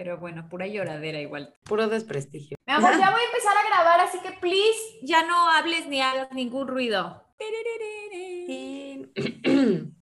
[0.00, 1.54] pero bueno, pura lloradera igual.
[1.62, 2.56] Puro desprestigio.
[2.66, 6.00] Mi amor, ya voy a empezar a grabar, así que please, ya no hables ni
[6.00, 7.22] hagas ningún ruido.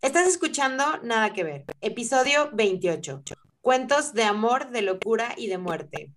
[0.00, 3.20] Estás escuchando Nada que ver, episodio 28.
[3.60, 6.14] Cuentos de amor, de locura y de muerte.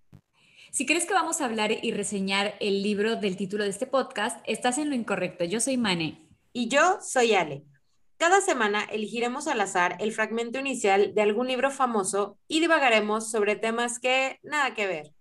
[0.72, 4.42] Si crees que vamos a hablar y reseñar el libro del título de este podcast,
[4.46, 5.44] estás en lo incorrecto.
[5.44, 6.26] Yo soy Mane.
[6.54, 7.66] Y yo soy Ale.
[8.18, 13.56] Cada semana elegiremos al azar el fragmento inicial de algún libro famoso y divagaremos sobre
[13.58, 15.14] temas que nada que ver.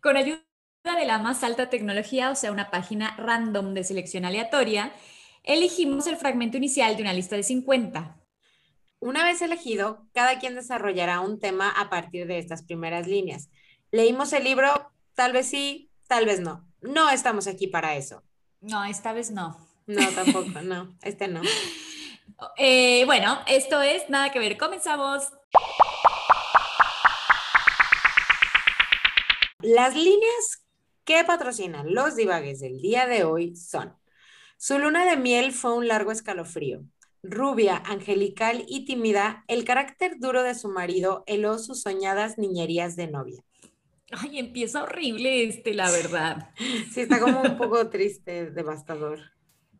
[0.00, 0.42] Con ayuda
[0.84, 4.92] de la más alta tecnología, o sea, una página random de selección aleatoria,
[5.44, 8.20] elegimos el fragmento inicial de una lista de 50.
[8.98, 13.50] Una vez elegido, cada quien desarrollará un tema a partir de estas primeras líneas.
[13.92, 14.92] ¿Leímos el libro?
[15.14, 16.66] Tal vez sí, tal vez no.
[16.80, 18.24] No estamos aquí para eso.
[18.60, 19.73] No, esta vez no.
[19.86, 21.40] No, tampoco, no, este no.
[22.56, 24.58] Eh, bueno, esto es Nada que ver.
[24.58, 25.22] Comenzamos.
[29.60, 30.64] Las líneas
[31.04, 33.96] que patrocinan los divagues del día de hoy son:
[34.56, 36.82] Su luna de miel fue un largo escalofrío.
[37.22, 43.06] Rubia, angelical y tímida, el carácter duro de su marido heló sus soñadas niñerías de
[43.06, 43.42] novia.
[44.10, 46.50] Ay, empieza horrible este, la verdad.
[46.92, 49.33] Sí, está como un poco triste, devastador.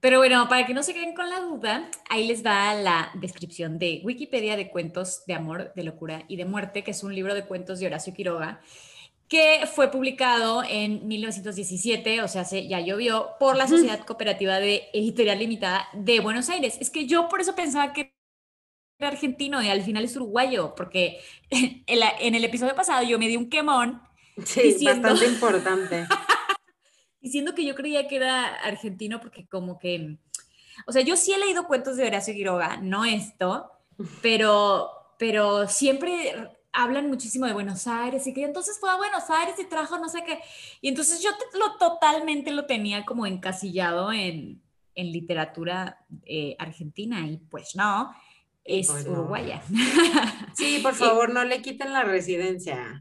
[0.04, 3.78] Pero bueno, para que no se queden con la duda, ahí les va la descripción
[3.78, 7.34] de Wikipedia de cuentos de amor, de locura y de muerte, que es un libro
[7.34, 8.60] de cuentos de Horacio Quiroga,
[9.28, 15.38] que fue publicado en 1917, o sea, ya llovió, por la Sociedad Cooperativa de Editorial
[15.38, 16.76] Limitada de Buenos Aires.
[16.82, 18.14] Es que yo por eso pensaba que
[18.98, 23.38] era argentino y al final es uruguayo, porque en, el episodio pasado yo me di
[23.38, 24.02] un quemón.
[24.44, 26.06] Sí, bastante importante.
[27.24, 30.18] diciendo que yo creía que era argentino porque como que,
[30.86, 33.72] o sea, yo sí he leído cuentos de Horacio Quiroga, no esto,
[34.22, 39.54] pero, pero siempre hablan muchísimo de Buenos Aires y que entonces fue a Buenos Aires
[39.58, 40.38] y trajo no sé qué.
[40.82, 44.60] Y entonces yo lo totalmente lo tenía como encasillado en,
[44.94, 48.12] en literatura eh, argentina y pues no,
[48.64, 49.62] es uruguaya.
[50.54, 53.00] Sí, por favor, no le quiten la residencia.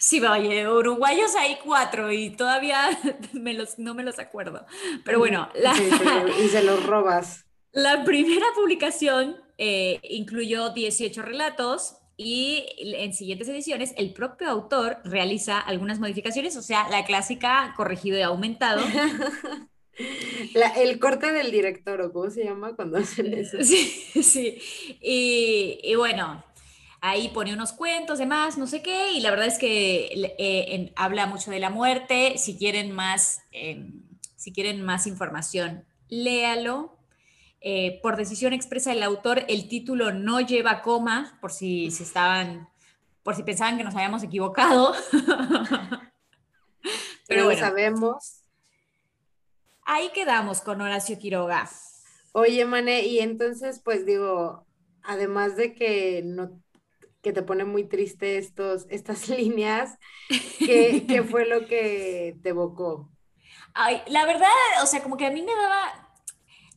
[0.00, 2.88] Sí, oye, uruguayos hay cuatro y todavía
[3.32, 4.64] me los, no me los acuerdo.
[5.04, 5.48] Pero bueno,
[6.44, 7.44] y se los robas.
[7.72, 15.60] La primera publicación eh, incluyó 18 relatos y en siguientes ediciones el propio autor realiza
[15.60, 18.82] algunas modificaciones, o sea, la clásica corregido y aumentado.
[20.76, 23.58] el corte del director, ¿o cómo se llama cuando hacen eso?
[23.62, 24.58] Sí, sí.
[25.00, 26.44] Y, y bueno,
[27.00, 31.26] ahí pone unos cuentos, demás, no sé qué, y la verdad es que eh, habla
[31.26, 32.38] mucho de la muerte.
[32.38, 34.02] Si quieren más, em,
[34.36, 36.96] si quieren más información, léalo.
[37.60, 42.68] Eh, por decisión expresa del autor, el título no lleva coma, por si se estaban,
[43.22, 44.94] por si pensaban que nos habíamos equivocado.
[47.26, 48.42] Pero bueno, sabemos.
[49.84, 51.68] Ahí quedamos con Horacio Quiroga.
[52.32, 54.66] Oye, Mane, y entonces, pues digo,
[55.02, 56.62] además de que no
[57.22, 59.98] que te pone muy triste estos, estas líneas.
[60.58, 63.10] ¿Qué, ¿Qué, fue lo que te evocó?
[63.74, 64.48] Ay, la verdad,
[64.82, 66.08] o sea, como que a mí me daba,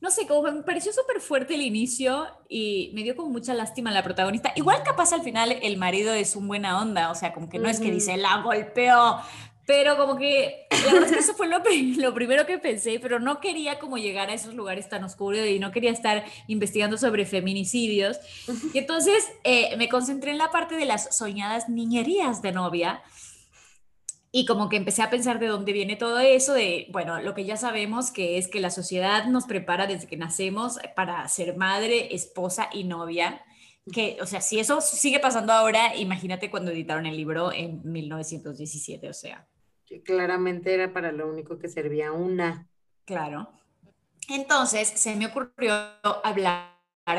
[0.01, 3.91] no sé, como me pareció súper fuerte el inicio y me dio como mucha lástima
[3.91, 4.51] la protagonista.
[4.55, 7.69] Igual capaz al final el marido es un buena onda, o sea, como que no
[7.69, 9.17] es que dice, la golpeó,
[9.71, 11.59] pero como que, la verdad es que eso fue lo,
[11.97, 15.59] lo, primero que pensé, pero no quería como llegar a esos lugares tan oscuros y
[15.59, 18.19] no quería estar investigando sobre feminicidios.
[18.73, 23.01] Y entonces eh, me concentré en la parte de las soñadas niñerías de novia.
[24.33, 27.45] Y como que empecé a pensar de dónde viene todo eso, de, bueno, lo que
[27.45, 32.13] ya sabemos que es que la sociedad nos prepara desde que nacemos para ser madre,
[32.13, 33.41] esposa y novia
[33.91, 39.09] que, o sea, si eso sigue pasando ahora, imagínate cuando editaron el libro en 1917,
[39.09, 39.47] o sea.
[39.99, 42.67] Claramente era para lo único que servía una.
[43.05, 43.51] Claro.
[44.29, 45.73] Entonces se me ocurrió
[46.23, 46.77] hablar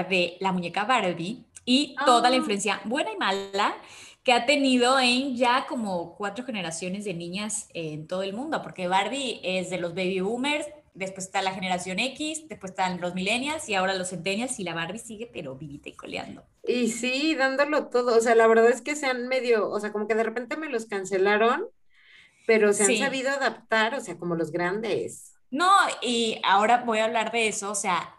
[0.09, 2.39] de la muñeca Barbie y toda la ah.
[2.39, 3.77] influencia buena y mala
[4.23, 8.87] que ha tenido en ya como cuatro generaciones de niñas en todo el mundo, porque
[8.87, 13.69] Barbie es de los baby boomers, después está la generación X, después están los millennials
[13.69, 16.45] y ahora los centennials y la Barbie sigue pero vivita y coleando.
[16.65, 19.93] Y sí, dándolo todo, o sea, la verdad es que se han medio, o sea,
[19.93, 21.67] como que de repente me los cancelaron,
[22.47, 25.35] pero se han sabido adaptar, o sea, como los grandes.
[25.51, 28.17] No, y ahora voy a hablar de eso, o sea,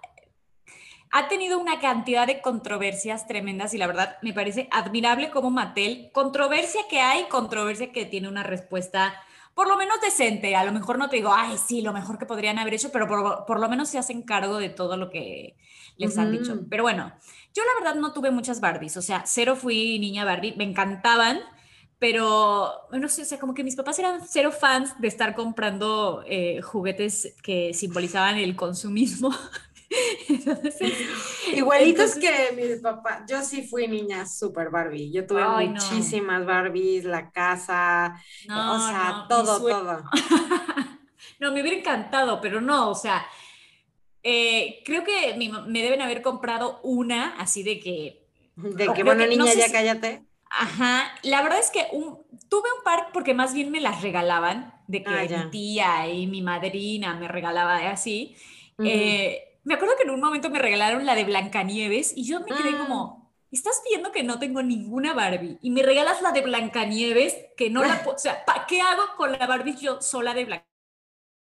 [1.12, 6.10] ha tenido una cantidad de controversias tremendas y la verdad me parece admirable como Mattel,
[6.12, 9.14] controversia que hay, controversia que tiene una respuesta
[9.54, 10.56] por lo menos decente.
[10.56, 13.08] A lo mejor no te digo, ay, sí, lo mejor que podrían haber hecho, pero
[13.46, 15.56] por, lo menos se hacen cargo de todo lo que
[15.98, 16.60] les han dicho.
[16.70, 17.14] Pero bueno,
[17.54, 21.40] Yo la verdad no tuve muchas Barbies, o sea, cero fui niña Barbie, me encantaban,
[22.04, 26.22] pero no sé, o sea, como que mis papás eran cero fans de estar comprando
[26.28, 29.34] eh, juguetes que simbolizaban el consumismo.
[31.56, 33.22] Igualitos que mis papás.
[33.30, 35.14] Yo sí fui niña súper Barbie.
[35.14, 40.04] Yo tuve muchísimas Barbies, la casa, o sea, todo, todo.
[41.40, 43.26] no, me hubiera encantado, pero no, o sea,
[44.24, 48.28] eh, creo que me deben haber comprado una así de que...
[48.58, 50.33] De que, bueno, niña, ya cállate.
[50.56, 51.88] Ajá, la verdad es que
[52.50, 56.28] tuve un par porque más bien me las regalaban, de que ah, mi tía y
[56.28, 58.36] mi madrina me regalaba así.
[58.84, 62.48] eh, me acuerdo que en un momento me regalaron la de Blancanieves y yo me
[62.48, 62.86] quedé ah.
[62.86, 67.70] como, estás viendo que no tengo ninguna Barbie y me regalas la de Blancanieves que
[67.70, 70.46] no la puedo, o sea, ¿qué hago con la Barbie yo sola de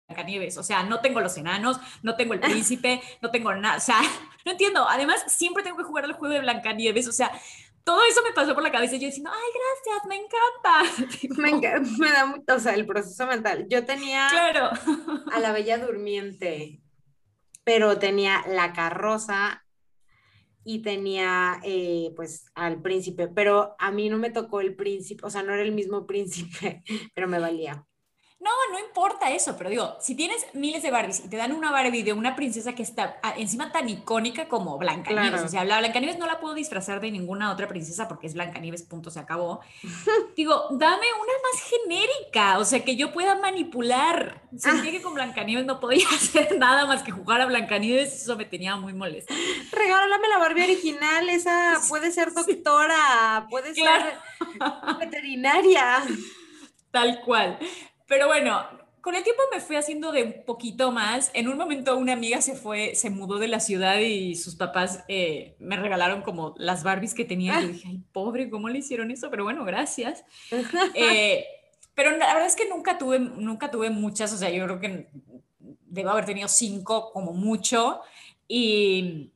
[0.07, 0.57] Blancanieves?
[0.57, 3.99] O sea, no tengo los enanos, no tengo el príncipe, no tengo nada, o sea,
[4.45, 4.87] no entiendo.
[4.87, 7.31] Además, siempre tengo que jugar al juego de Blancanieves, o sea,
[7.83, 11.41] todo eso me pasó por la cabeza y yo diciendo, ay, gracias, me encanta.
[11.41, 13.65] Me, encanta, me da mucho, o sea, el proceso mental.
[13.69, 14.69] Yo tenía claro.
[15.31, 16.81] a la Bella Durmiente
[17.63, 19.63] pero tenía la carroza
[20.63, 25.29] y tenía eh, pues al príncipe, pero a mí no me tocó el príncipe, o
[25.29, 26.83] sea, no era el mismo príncipe,
[27.13, 27.85] pero me valía.
[28.41, 31.69] No, no importa eso, pero digo, si tienes miles de Barbies y te dan una
[31.69, 35.77] Barbie de una princesa que está ah, encima tan icónica como Blancanieves, o sea, la
[35.77, 39.59] Blancanieves no la puedo disfrazar de ninguna otra princesa porque es Blancanieves, punto, se acabó.
[40.35, 44.41] digo, dame una más genérica, o sea, que yo pueda manipular.
[44.57, 44.91] Sentía ah.
[44.91, 48.75] que con Blancanieves no podía hacer nada más que jugar a Blancanieves, eso me tenía
[48.75, 49.35] muy molesta.
[49.71, 54.17] Regálame la Barbie original, esa puede ser doctora, puede ser
[54.99, 56.03] veterinaria.
[56.89, 57.59] Tal cual.
[58.11, 58.61] Pero bueno,
[58.99, 61.31] con el tiempo me fui haciendo de un poquito más.
[61.33, 65.05] En un momento una amiga se fue, se mudó de la ciudad y sus papás
[65.07, 67.61] eh, me regalaron como las Barbies que tenía.
[67.61, 69.29] Y dije, ay, pobre, ¿cómo le hicieron eso?
[69.29, 70.25] Pero bueno, gracias.
[70.93, 71.45] Eh,
[71.95, 75.07] pero la verdad es que nunca tuve, nunca tuve muchas, o sea, yo creo que
[75.85, 78.01] debo haber tenido cinco como mucho.
[78.45, 79.31] Y,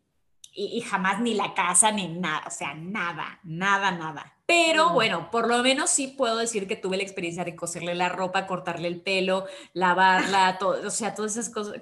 [0.54, 4.35] y, y jamás ni la casa ni nada, o sea, nada, nada, nada.
[4.46, 8.10] Pero bueno, por lo menos sí puedo decir que tuve la experiencia de coserle la
[8.10, 11.82] ropa, cortarle el pelo, lavarla, todo, o sea, todas esas cosas.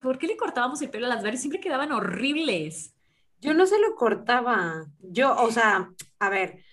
[0.00, 1.40] ¿Por qué le cortábamos el pelo a las verdes?
[1.40, 2.94] Siempre quedaban horribles.
[3.40, 4.86] Yo no se lo cortaba.
[5.00, 6.64] Yo, o sea, a ver,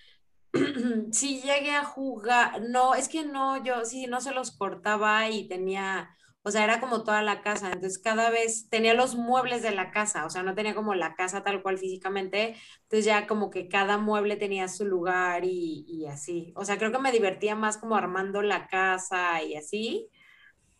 [1.12, 5.48] si llegué a jugar, no, es que no, yo sí, no se los cortaba y
[5.48, 9.70] tenía, o sea, era como toda la casa, entonces cada vez tenía los muebles de
[9.72, 13.50] la casa, o sea, no tenía como la casa tal cual físicamente, entonces ya como
[13.50, 17.56] que cada mueble tenía su lugar y, y así, o sea, creo que me divertía
[17.56, 20.10] más como armando la casa y así,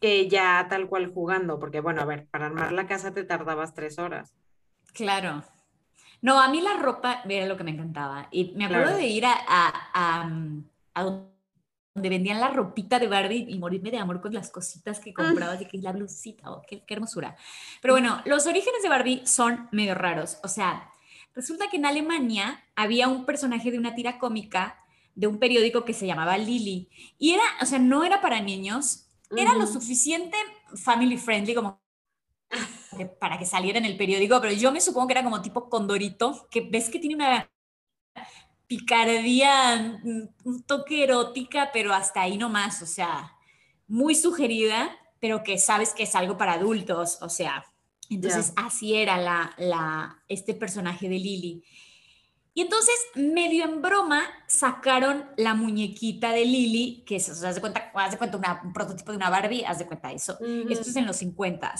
[0.00, 3.74] que ya tal cual jugando, porque bueno, a ver, para armar la casa te tardabas
[3.74, 4.34] tres horas.
[4.92, 5.42] Claro.
[6.20, 8.28] No, a mí la ropa era lo que me encantaba.
[8.30, 10.28] Y me acuerdo de ir a, a,
[10.94, 11.24] a
[11.94, 15.62] donde vendían la ropita de Barbie y morirme de amor con las cositas que comprabas
[15.62, 17.36] y que la blusita, oh, qué, hermosura.
[17.80, 20.38] Pero bueno, los orígenes de Barbie son medio raros.
[20.42, 20.90] O sea,
[21.34, 24.80] resulta que en Alemania había un personaje de una tira cómica
[25.14, 26.88] de un periódico que se llamaba Lily.
[27.16, 29.06] Y era, o sea, no era para niños,
[29.36, 30.36] era lo suficiente
[30.74, 31.80] family friendly como
[33.20, 36.48] para que saliera en el periódico, pero yo me supongo que era como tipo Condorito,
[36.50, 37.48] que ves que tiene una
[38.76, 43.32] picardía, mm, un toque erótica, pero hasta ahí nomás, o sea,
[43.86, 44.90] muy sugerida,
[45.20, 47.64] pero que sabes que es algo para adultos, o sea,
[48.10, 51.64] entonces así era la, la, este personaje de Lily.
[52.52, 57.54] Y entonces, medio en broma, sacaron la muñequita de Lily, que es, o sea, haz
[57.56, 60.36] de cuenta, haz de cuenta un prototipo de una Barbie, haz de cuenta eso.
[60.68, 61.74] Esto es en los 50.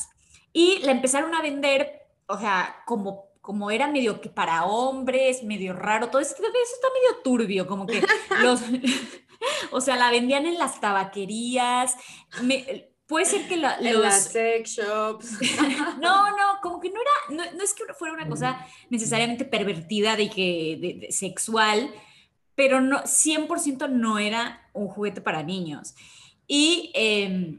[0.52, 5.74] Y la empezaron a vender, o sea, como como era medio que para hombres, medio
[5.74, 8.02] raro, todo eso, eso está medio turbio, como que
[8.42, 8.62] los,
[9.70, 11.94] o sea, la vendían en las tabaquerías,
[13.06, 15.38] puede ser que la, en las sex shops.
[16.00, 20.30] no, no, como que no era, no, es que fuera una cosa necesariamente pervertida de
[20.30, 21.94] que, sexual,
[22.54, 25.94] pero no, 100% no era un juguete para niños.
[26.46, 26.92] Y...
[26.94, 27.58] Eh,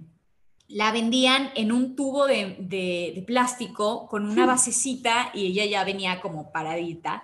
[0.68, 6.52] la vendían en un tubo de, plástico con una basecita y ella ya venía como
[6.52, 7.24] paradita.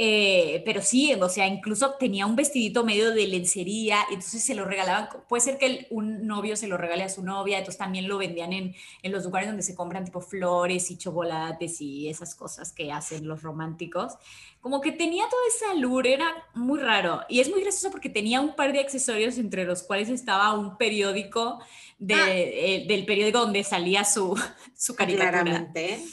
[0.00, 4.64] Eh, pero sí, o sea, incluso tenía un vestidito medio de lencería, entonces se lo
[4.64, 8.16] regalaban, puede ser que un novio se lo regale a su novia, entonces también lo
[8.16, 12.72] vendían en, en, los lugares donde se compran tipo flores y chocolates y esas cosas
[12.72, 14.12] que hacen los románticos.
[14.60, 17.22] Como que tenía toda esa lure, era muy raro.
[17.28, 20.78] Y es muy gracioso porque tenía un par de accesorios entre los cuales estaba un
[20.78, 21.58] periódico
[21.98, 22.26] de, ah.
[22.30, 24.40] eh, del periódico donde salía su,
[24.76, 25.42] su caricatura.
[25.42, 26.04] Claramente.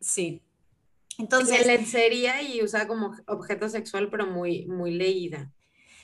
[0.00, 0.40] Sí.
[1.22, 5.52] Entonces, lencería y usaba como objeto sexual, pero muy, muy leída.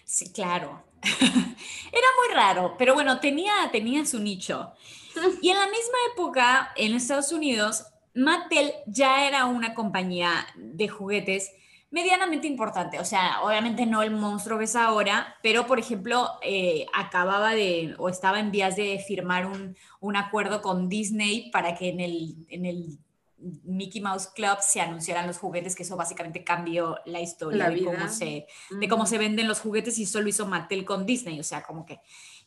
[0.04, 0.84] Sí, claro.
[1.02, 4.72] Era muy raro, pero bueno, tenía, tenía su nicho.
[5.42, 7.84] Y en la misma época, en Estados Unidos,
[8.14, 11.50] Mattel ya era una compañía de juguetes
[11.90, 13.00] medianamente importante.
[13.00, 17.96] O sea, obviamente no el monstruo que es ahora, pero por ejemplo, eh, acababa de
[17.98, 22.46] o estaba en vías de firmar un, un, acuerdo con Disney para que en el,
[22.48, 22.98] en el
[23.38, 28.08] Mickey Mouse Club se anunciaran los juguetes, que eso básicamente cambió la historia de, cómo
[28.08, 31.38] se, de cómo se venden los juguetes y solo hizo Mattel con Disney.
[31.38, 32.00] O sea, como que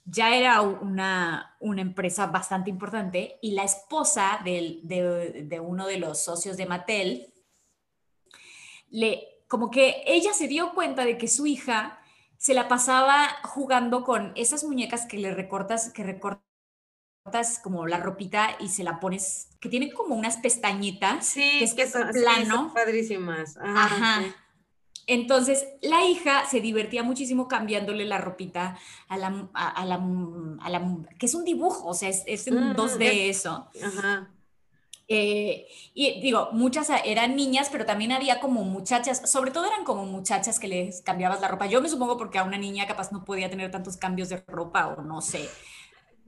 [0.03, 5.97] ya era una, una empresa bastante importante y la esposa de, de, de uno de
[5.97, 7.33] los socios de Mattel,
[8.89, 11.99] le, como que ella se dio cuenta de que su hija
[12.37, 16.50] se la pasaba jugando con esas muñecas que le recortas, que recortas
[17.63, 21.25] como la ropita y se la pones, que tienen como unas pestañitas.
[21.25, 22.71] Sí, que es que son, plano.
[22.73, 23.57] padrísimas.
[23.57, 24.23] Ajá.
[25.07, 29.95] Entonces, la hija se divertía muchísimo cambiándole la ropita a la, a, la,
[30.61, 33.67] a la que es un dibujo, o sea, es, es un 2D mm, eso.
[33.83, 34.29] Ajá.
[35.13, 40.05] Eh, y digo, muchas eran niñas, pero también había como muchachas, sobre todo eran como
[40.05, 41.65] muchachas que les cambiabas la ropa.
[41.65, 44.87] Yo me supongo porque a una niña capaz no podía tener tantos cambios de ropa
[44.87, 45.49] o no sé.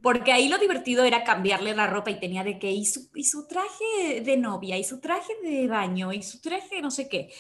[0.04, 3.24] Porque ahí lo divertido era cambiarle la ropa y tenía de que, y su, y
[3.24, 7.34] su traje de novia, y su traje de baño, y su traje no sé qué.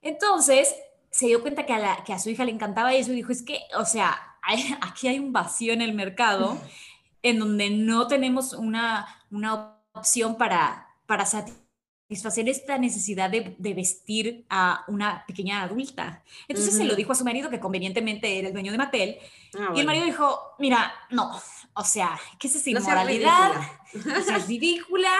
[0.00, 0.74] Entonces
[1.10, 3.32] se dio cuenta que a, la, que a su hija le encantaba eso y dijo,
[3.32, 4.16] es que, o sea,
[4.80, 6.56] aquí hay un vacío en el mercado
[7.22, 11.63] en donde no tenemos una, una opción para, para satisfacer
[12.08, 16.22] esta necesidad de, vestir a una pequeña adulta.
[16.48, 19.18] Entonces se lo dijo a su marido, que convenientemente era el dueño de Mattel,
[19.58, 21.30] ah, y el marido dijo, mira, no,
[21.74, 23.52] o sea, ¿qué es esa inmoralidad?
[23.94, 25.10] o sea, es ridícula.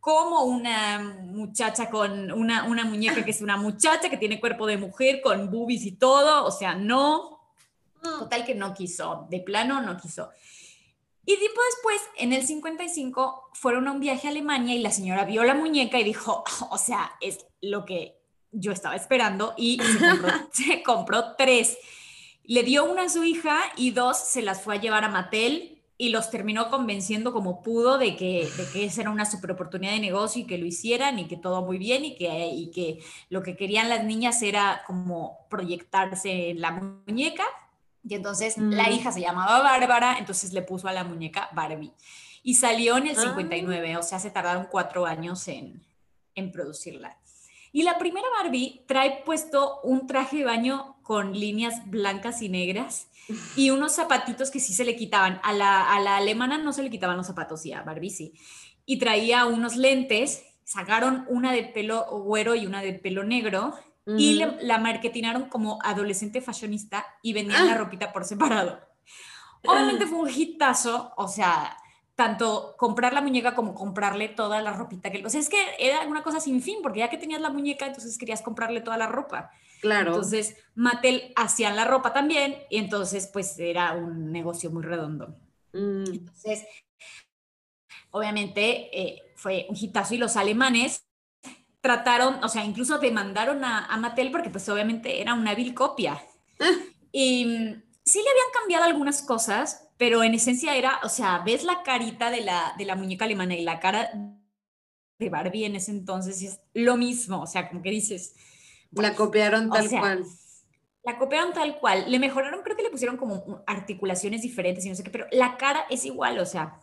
[0.00, 4.78] Como una muchacha con una, una muñeca que es una muchacha que tiene cuerpo de
[4.78, 7.38] mujer con boobies y todo, o sea, no.
[8.00, 8.20] Mm.
[8.20, 10.30] Total que no quiso, de plano no quiso.
[11.26, 15.24] Y tiempo después, en el 55, fueron a un viaje a Alemania y la señora
[15.24, 18.20] vio la muñeca y dijo, o sea, es lo que
[18.52, 19.78] yo estaba esperando y
[20.52, 21.78] se compró, tres.
[22.44, 25.80] Le dio una a su hija y dos se las fue a llevar a Mattel
[26.00, 29.92] y los terminó convenciendo como pudo de que, de que esa era una super oportunidad
[29.92, 33.04] de negocio y que lo hicieran y que todo muy bien y que, y que
[33.28, 36.72] lo que querían las niñas era como proyectarse en la
[37.06, 37.44] muñeca
[38.02, 38.92] y entonces la mm.
[38.92, 41.92] hija se llamaba Bárbara, entonces le puso a la muñeca Barbie.
[42.42, 43.98] Y salió en el 59, ah.
[43.98, 45.84] o sea, se tardaron cuatro años en,
[46.34, 47.18] en producirla.
[47.72, 53.08] Y la primera Barbie trae puesto un traje de baño con líneas blancas y negras
[53.54, 55.40] y unos zapatitos que sí se le quitaban.
[55.44, 58.34] A la, a la alemana no se le quitaban los zapatos, y a Barbie sí.
[58.86, 63.74] Y traía unos lentes, sacaron una de pelo güero y una de pelo negro
[64.06, 67.78] y la marketinaron como adolescente fashionista y vendían la ah.
[67.78, 68.80] ropita por separado.
[69.66, 71.76] Obviamente fue un hitazo, o sea,
[72.14, 75.24] tanto comprar la muñeca como comprarle toda la ropita que...
[75.24, 77.86] O sea, es que era una cosa sin fin, porque ya que tenías la muñeca,
[77.86, 79.50] entonces querías comprarle toda la ropa.
[79.80, 80.10] Claro.
[80.10, 85.34] Entonces, Mattel hacía la ropa también, y entonces, pues, era un negocio muy redondo.
[85.72, 86.04] Mm.
[86.12, 86.66] Entonces,
[88.10, 91.06] obviamente, eh, fue un hitazo y los alemanes
[91.80, 96.22] trataron, o sea, incluso demandaron a, a Mattel porque pues obviamente era una vil copia.
[96.60, 96.70] Ah.
[97.12, 97.44] Y
[98.04, 102.30] sí le habían cambiado algunas cosas, pero en esencia era, o sea, ves la carita
[102.30, 104.10] de la, de la muñeca alemana y la cara
[105.18, 108.34] de Barbie en ese entonces y es lo mismo, o sea, como que dices...
[108.92, 110.24] la copiaron tal cual.
[111.02, 112.10] La copiaron tal cual.
[112.10, 115.56] Le mejoraron, creo que le pusieron como articulaciones diferentes y no sé qué, pero la
[115.56, 116.80] cara es igual, o sea.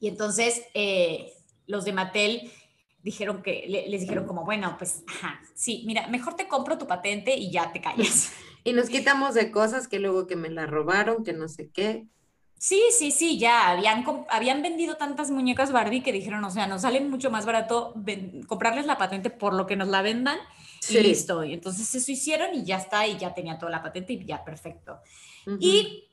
[0.00, 1.32] Y entonces eh,
[1.66, 2.52] los de Mattel
[3.08, 7.34] dijeron que, les dijeron como, bueno, pues, ajá, sí, mira, mejor te compro tu patente
[7.34, 8.32] y ya te callas.
[8.64, 12.06] y nos quitamos de cosas que luego que me la robaron, que no sé qué.
[12.58, 16.82] Sí, sí, sí, ya habían, habían vendido tantas muñecas Barbie que dijeron, o sea, nos
[16.82, 17.94] sale mucho más barato
[18.46, 20.38] comprarles la patente por lo que nos la vendan
[20.90, 21.44] y listo.
[21.44, 24.44] Y entonces eso hicieron y ya está, y ya tenía toda la patente y ya,
[24.44, 24.98] perfecto.
[25.60, 26.08] Y,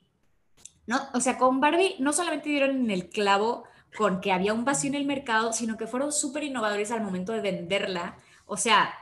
[0.88, 3.66] no, o sea, con Barbie no solamente dieron en el clavo
[3.98, 7.32] con que había un vacío en el mercado, sino que fueron súper innovadores al momento
[7.34, 8.18] de venderla.
[8.46, 8.94] O sea,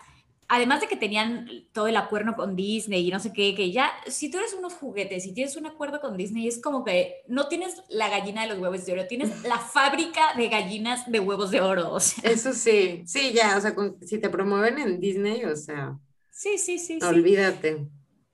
[0.47, 3.91] además de que tenían todo el acuerdo con Disney y no sé qué, que ya,
[4.07, 7.47] si tú eres unos juguetes y tienes un acuerdo con Disney, es como que no
[7.47, 11.51] tienes la gallina de los huevos de oro, tienes la fábrica de gallinas de huevos
[11.51, 11.93] de oro.
[11.93, 12.29] O sea.
[12.29, 15.97] Eso sí, sí, ya, o sea, si te promueven en Disney, o sea.
[16.29, 16.99] Sí, sí, sí.
[17.01, 17.87] Olvídate.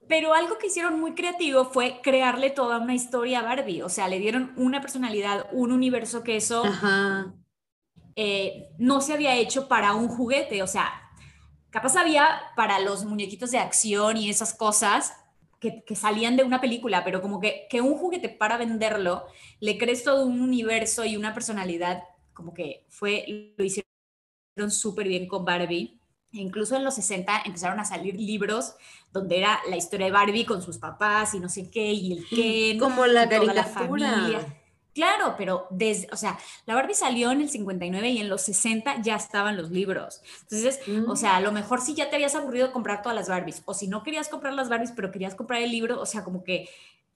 [0.10, 3.84] Pero algo que hicieron muy creativo fue crearle toda una historia a Barbie.
[3.84, 6.64] O sea, le dieron una personalidad, un universo que eso
[8.16, 10.64] eh, no se había hecho para un juguete.
[10.64, 10.92] O sea,
[11.70, 15.14] capaz había para los muñequitos de acción y esas cosas
[15.60, 19.28] que, que, salían de una película, pero como que, que un juguete para venderlo,
[19.60, 22.02] le crees todo un universo y una personalidad,
[22.34, 23.86] como que fue, lo hicieron
[24.70, 25.99] súper bien con Barbie.
[26.32, 28.76] Incluso en los 60 empezaron a salir libros
[29.12, 32.28] donde era la historia de Barbie con sus papás y no sé qué, y el
[32.28, 32.80] Ken.
[32.80, 34.28] Como la caricatura.
[34.28, 34.60] La
[34.94, 39.02] Claro, pero desde, o sea, la Barbie salió en el 59 y en los 60
[39.02, 40.22] ya estaban los libros.
[40.42, 43.62] Entonces, o sea, a lo mejor si ya te habías aburrido comprar todas las Barbies,
[43.66, 46.44] o si no querías comprar las Barbies, pero querías comprar el libro, o sea, como
[46.44, 46.68] que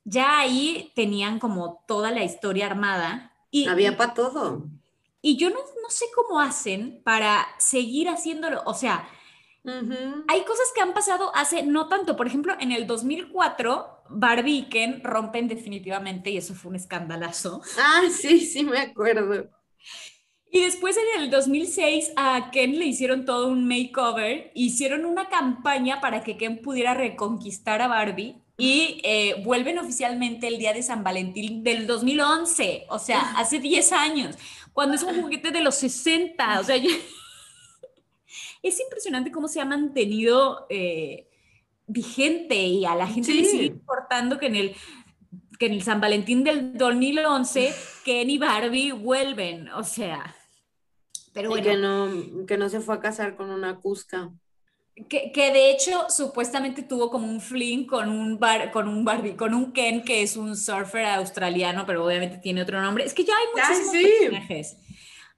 [0.06, 3.34] ya ahí tenían como toda la historia armada.
[3.50, 4.64] Y, Había para todo.
[5.26, 9.08] Y yo no, no sé cómo hacen para seguir haciéndolo, o sea,
[10.28, 12.18] hay cosas que han pasado hace no tanto.
[12.18, 17.62] Por ejemplo, en el 2004, Barbie y Ken rompen definitivamente y eso fue un escandalazo.
[17.80, 19.50] Ah, sí, sí, me acuerdo.
[20.52, 26.02] Y después en el 2006 a Ken le hicieron todo un makeover, hicieron una campaña
[26.02, 31.04] para que Ken pudiera reconquistar a Barbie y eh, vuelven oficialmente el día de San
[31.04, 34.38] Valentín del 2011, o sea, hace 10 años,
[34.74, 36.76] cuando es un juguete de los 60, o sea,
[38.64, 41.28] es impresionante cómo se ha mantenido eh,
[41.88, 44.76] vigente y a la gente le sigue importando que en el
[45.60, 50.36] que en el San Valentín del 2011 Ken y Barbie vuelven, o sea,
[51.34, 51.64] pero bueno.
[51.64, 54.32] que no, que no se fue a casar con una Cusca.
[55.10, 59.36] Que, que, de hecho supuestamente tuvo como un fling con un, bar, con un Barbie,
[59.36, 63.04] con un Ken que es un surfer australiano, pero obviamente tiene otro nombre.
[63.04, 64.78] Es que ya hay muchísimos personajes.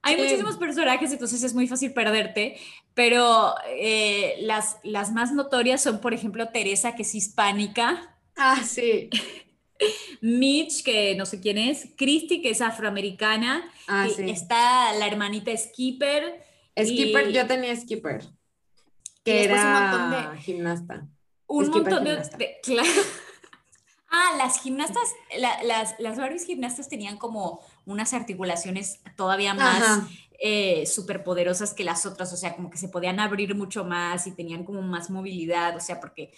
[0.01, 2.57] Hay muchísimos personajes, entonces es muy fácil perderte,
[2.93, 8.15] pero eh, las, las más notorias son, por ejemplo, Teresa, que es hispánica.
[8.35, 9.09] Ah, sí.
[10.21, 14.29] Mitch, que no sé quién es, Christy, que es afroamericana, ah, sí.
[14.29, 16.39] está la hermanita Skipper.
[16.77, 18.23] Skipper, yo tenía Skipper,
[19.25, 21.07] que era un montón de, gimnasta.
[21.47, 22.89] Un montón de, claro.
[24.17, 25.13] Ah, las gimnastas,
[25.65, 30.07] las, las Barbies gimnastas tenían como unas articulaciones todavía más
[30.39, 34.31] eh, superpoderosas que las otras, o sea, como que se podían abrir mucho más y
[34.31, 36.31] tenían como más movilidad, o sea, porque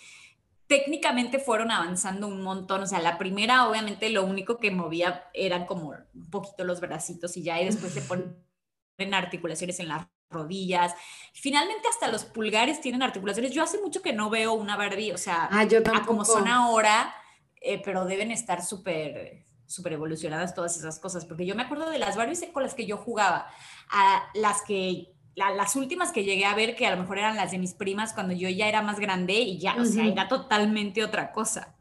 [0.66, 5.66] técnicamente fueron avanzando un montón, o sea, la primera obviamente lo único que movía eran
[5.68, 10.94] como un poquito los bracitos y ya, y después se ponen articulaciones en las rodillas.
[11.34, 13.52] Finalmente hasta los pulgares tienen articulaciones.
[13.52, 17.14] Yo hace mucho que no veo una Barbie, o sea, ah, yo como son ahora,
[17.62, 22.00] eh, pero deben estar súper súper evolucionadas todas esas cosas, porque yo me acuerdo de
[22.00, 23.48] las Barbies con las que yo jugaba,
[23.90, 27.52] a las que las últimas que llegué a ver, que a lo mejor eran las
[27.52, 31.04] de mis primas cuando yo ya era más grande y ya, o sea, era totalmente
[31.04, 31.76] otra cosa.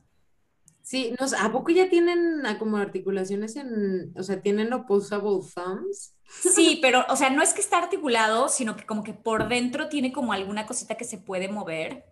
[0.83, 6.15] Sí, no, ¿a poco ya tienen ah, como articulaciones en, o sea, tienen opposable thumbs?
[6.29, 9.89] Sí, pero, o sea, no es que está articulado, sino que como que por dentro
[9.89, 12.05] tiene como alguna cosita que se puede mover.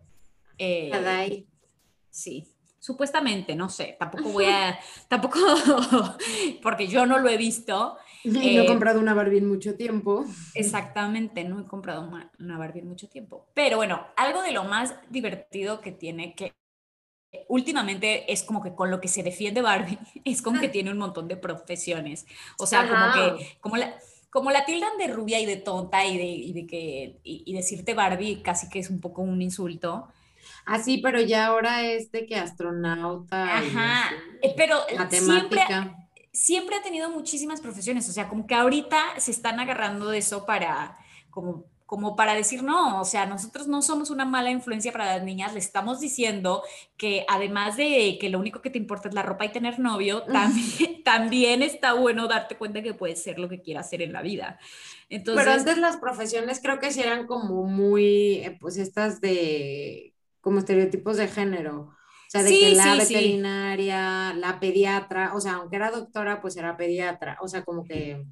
[0.59, 1.47] Eh,
[2.11, 2.49] sí.
[2.79, 5.39] Supuestamente, no sé, tampoco voy a, tampoco,
[6.63, 7.97] porque yo no lo he visto.
[8.27, 10.25] Y no he eh, comprado una Barbie en mucho tiempo.
[10.55, 13.51] Exactamente, no he comprado una, una Barbie en mucho tiempo.
[13.53, 16.55] Pero bueno, algo de lo más divertido que tiene que
[17.49, 20.99] últimamente es como que con lo que se defiende Barbie es como que tiene un
[20.99, 22.27] montón de profesiones.
[22.59, 23.95] O sea, como que, como la,
[24.31, 27.55] como la tildan de rubia y de tonta y de, y de que, y, y
[27.55, 30.09] decirte Barbie casi que es un poco un insulto.
[30.67, 33.59] Ah, sí, pero ya ahora es de que astronauta.
[33.59, 34.11] Ajá,
[34.43, 35.97] eh, pero matemática.
[36.33, 40.45] Siempre, ha tenido muchísimas profesiones, o sea, como que ahorita se están agarrando de eso
[40.45, 40.99] para,
[41.31, 45.23] como, como para decir, no, o sea, nosotros no somos una mala influencia para las
[45.23, 46.63] niñas, le estamos diciendo
[46.97, 50.23] que además de que lo único que te importa es la ropa y tener novio,
[50.23, 54.23] también, también está bueno darte cuenta que puedes ser lo que quieras hacer en la
[54.23, 54.59] vida.
[55.11, 60.15] Entonces, Pero antes las profesiones creo que sí eran como muy, eh, pues estas de
[60.41, 61.81] como estereotipos de género.
[61.81, 61.97] O
[62.29, 67.39] sea, de que la veterinaria, la pediatra, o sea, aunque era doctora, pues era pediatra.
[67.41, 68.25] O sea, como que.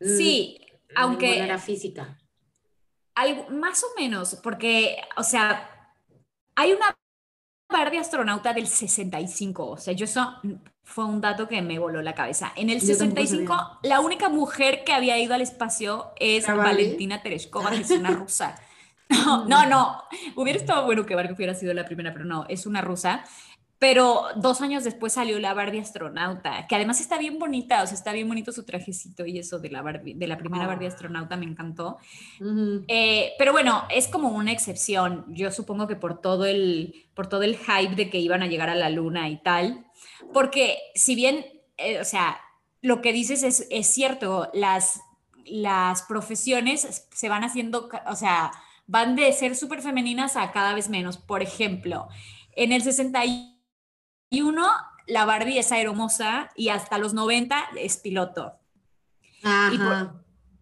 [0.00, 0.58] Mm, sí,
[0.96, 1.38] aunque.
[1.38, 2.18] era física.
[3.50, 5.68] Más o menos, porque, o sea,
[6.54, 6.96] hay una
[7.70, 9.66] par de astronauta del 65.
[9.66, 10.36] O sea, yo eso
[10.82, 12.52] fue un dato que me voló la cabeza.
[12.56, 17.82] En el 65, la única mujer que había ido al espacio es Valentina Tereshkova, que
[17.82, 18.56] es una rusa.
[19.10, 20.04] No, no, no.
[20.36, 23.24] Hubiera estado bueno que Barbie hubiera sido la primera, pero no, es una rusa.
[23.80, 27.96] Pero dos años después salió la Barbie astronauta, que además está bien bonita, o sea,
[27.96, 30.88] está bien bonito su trajecito y eso de la, Barbie, de la primera Barbie ah.
[30.88, 31.96] astronauta me encantó.
[32.86, 35.24] Eh, pero bueno, es como una excepción.
[35.28, 38.68] Yo supongo que por todo, el, por todo el hype de que iban a llegar
[38.68, 39.86] a la luna y tal,
[40.34, 41.46] porque si bien,
[41.78, 42.38] eh, o sea,
[42.82, 45.00] lo que dices es, es cierto, las,
[45.46, 48.52] las profesiones se van haciendo, o sea,
[48.86, 51.16] van de ser súper femeninas a cada vez menos.
[51.16, 52.08] Por ejemplo,
[52.52, 53.49] en el 61
[55.06, 58.52] la Barbie es aeromosa y hasta los 90 es piloto.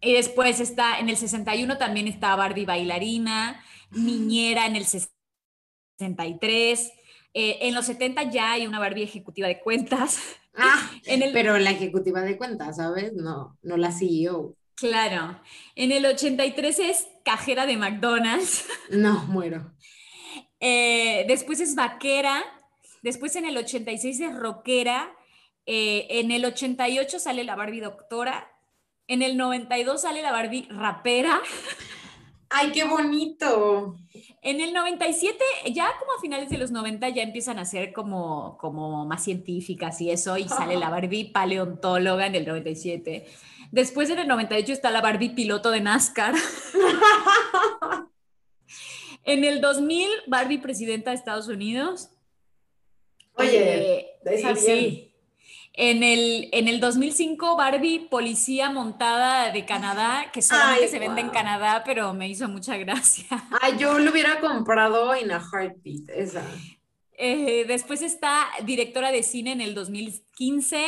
[0.01, 6.91] Y, después está, en el 61 también está Barbie bailarina, niñera en el 63.
[7.33, 10.19] Eh, en los 70 ya hay una Barbie ejecutiva de cuentas.
[10.55, 13.13] Ah, en el, pero la ejecutiva de cuentas, ¿sabes?
[13.13, 14.55] No, no la CEO.
[14.75, 15.41] Claro.
[15.75, 18.65] En el 83 es cajera de McDonald's.
[18.89, 19.73] No, muero.
[20.61, 22.43] Eh, después es vaquera.
[23.01, 25.15] Después en el 86 es rockera.
[25.65, 28.51] Eh, en el 88 sale la Barbie doctora.
[29.07, 31.41] En el 92 sale la Barbie rapera.
[32.51, 33.95] ¡Ay, qué bonito!
[34.41, 35.37] En el 97,
[35.71, 40.01] ya como a finales de los 90 ya empiezan a ser como, como más científicas
[40.01, 43.27] y eso, y sale la Barbie paleontóloga en el 97.
[43.71, 46.33] Después en el 98 está la Barbie piloto de NASCAR.
[49.25, 52.09] en el 2000, Barbie presidenta de Estados Unidos.
[53.39, 55.05] Oye, eh, sí.
[55.73, 61.29] En el, en el 2005, Barbie, policía montada de Canadá, que solamente se vende en
[61.29, 63.25] Canadá, pero me hizo mucha gracia.
[63.61, 66.43] Ay, yo lo hubiera comprado en a heartbeat, esa.
[67.13, 70.85] Eh, después está directora de cine en el 2015,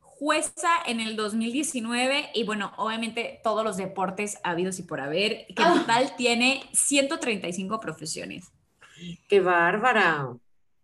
[0.00, 5.62] jueza en el 2019 y bueno, obviamente todos los deportes habidos y por haber, que
[5.62, 5.74] en ah.
[5.80, 8.52] total tiene 135 profesiones.
[9.28, 10.28] ¡Qué bárbara!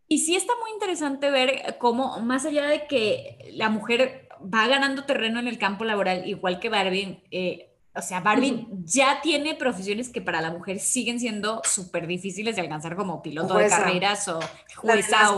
[0.09, 5.05] Y sí está muy interesante ver cómo, más allá de que la mujer va ganando
[5.05, 10.11] terreno en el campo laboral, igual que Barbie, eh, o sea, Barbie ya tiene profesiones
[10.11, 14.39] que para la mujer siguen siendo súper difíciles de alcanzar como piloto de carreras o
[14.77, 15.33] jueza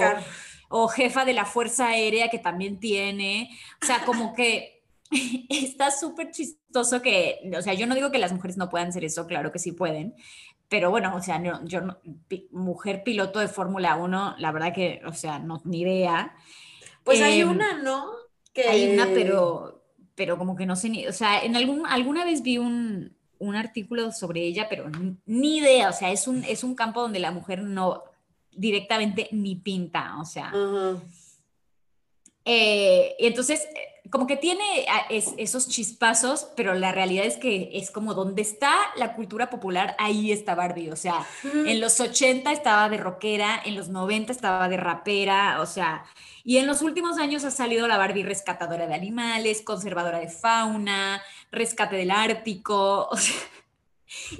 [0.68, 3.50] o, o, jefa de la Fuerza Aérea que también tiene.
[3.80, 4.82] O sea, como que
[5.48, 9.04] está súper chistoso que, o sea, yo no digo que las mujeres no puedan hacer
[9.04, 10.14] eso, claro que sí pueden,
[10.68, 11.80] pero bueno, o sea, yo,
[12.50, 16.34] mujer piloto de Fórmula 1, la verdad que, o sea, no, ni idea.
[17.04, 18.10] Pues hay em, una, ¿no?
[18.52, 18.68] Que...
[18.68, 19.82] Hay una, pero,
[20.14, 23.56] pero como que no sé ni, o sea, en algún, alguna vez vi un, un
[23.56, 24.90] artículo sobre ella, pero
[25.24, 28.02] ni, idea, o sea, es un, es un campo donde la mujer no
[28.50, 30.52] directamente ni pinta, o sea.
[32.44, 33.66] Eh, y entonces
[34.10, 38.74] como que tiene ah, esos chispazos, pero la realidad es que es como donde está
[38.96, 40.90] la cultura popular, ahí está Barbie.
[40.90, 45.66] O sea, en los 80 estaba de rockera, en los 90 estaba de rapera, o
[45.66, 46.04] sea,
[46.44, 51.22] y en los últimos años ha salido la Barbie rescatadora de animales, conservadora de fauna,
[51.50, 53.36] rescate del Ártico, o sea,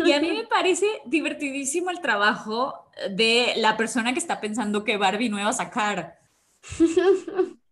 [0.04, 4.96] y a mí me parece divertidísimo el trabajo de la persona que está pensando que
[4.96, 6.18] Barbie nueva a sacar.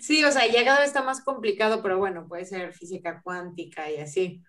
[0.00, 3.90] Sí, o sea, ya cada vez está más complicado, pero bueno, puede ser física cuántica
[3.90, 4.42] y así.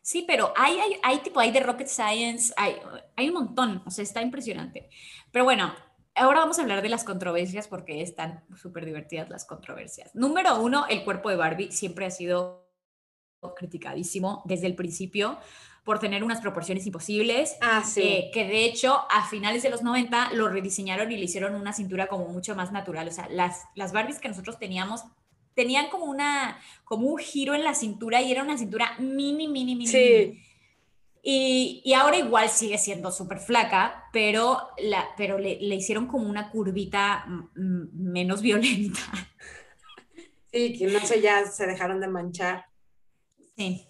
[0.00, 2.76] Sí, pero hay, hay, hay tipo, hay de rocket science, hay,
[3.16, 4.88] hay un montón, o sea, está impresionante.
[5.30, 5.74] Pero bueno,
[6.14, 10.14] ahora vamos a hablar de las controversias porque están súper divertidas las controversias.
[10.14, 12.66] Número uno, el cuerpo de Barbie siempre ha sido
[13.56, 15.38] criticadísimo desde el principio
[15.88, 17.56] por tener unas proporciones imposibles.
[17.62, 18.02] Ah, sí.
[18.02, 21.72] Eh, que de hecho a finales de los 90 lo rediseñaron y le hicieron una
[21.72, 23.08] cintura como mucho más natural.
[23.08, 25.04] O sea, las, las Barbies que nosotros teníamos
[25.54, 29.76] tenían como una como un giro en la cintura y era una cintura mini, mini,
[29.76, 29.86] mini.
[29.86, 30.38] Sí.
[31.22, 36.28] Y, y, ahora igual sigue siendo súper flaca, pero, la, pero le, le, hicieron como
[36.28, 39.00] una curvita menos violenta.
[40.52, 42.66] Sí, que no sé, ya se dejaron de manchar.
[43.56, 43.87] Sí.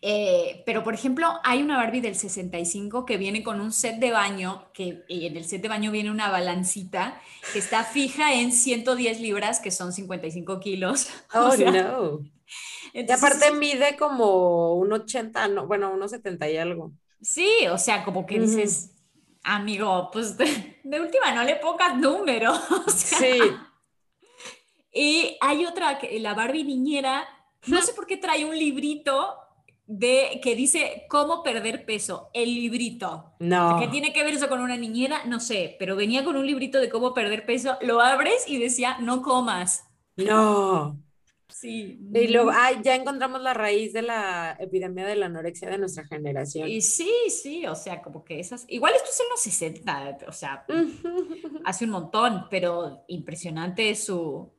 [0.00, 4.12] Eh, pero, por ejemplo, hay una Barbie del 65 que viene con un set de
[4.12, 7.20] baño, que en el set de baño viene una balancita
[7.52, 11.08] que está fija en 110 libras, que son 55 kilos.
[11.34, 12.20] Oh, no.
[12.94, 16.92] y aparte mide como un 80, no, bueno, unos 70 y algo.
[17.20, 18.92] Sí, o sea, como que dices,
[19.42, 20.36] amigo, pues
[20.84, 22.54] de, última no le pongas número.
[22.94, 23.38] sí.
[24.92, 27.28] Y hay otra, la Barbie niñera,
[27.66, 29.36] no sé por qué trae un librito
[29.88, 33.32] de que dice cómo perder peso, el librito.
[33.40, 33.78] No.
[33.80, 35.24] ¿Qué tiene que ver eso con una niñera?
[35.24, 38.98] No sé, pero venía con un librito de cómo perder peso, lo abres y decía,
[39.00, 39.88] no comas.
[40.16, 41.02] No.
[41.48, 41.98] Sí.
[42.12, 46.68] Y luego, ya encontramos la raíz de la epidemia de la anorexia de nuestra generación.
[46.68, 50.32] Y sí, sí, o sea, como que esas, igual esto es en los 60, o
[50.32, 50.66] sea,
[51.64, 54.52] hace un montón, pero impresionante su,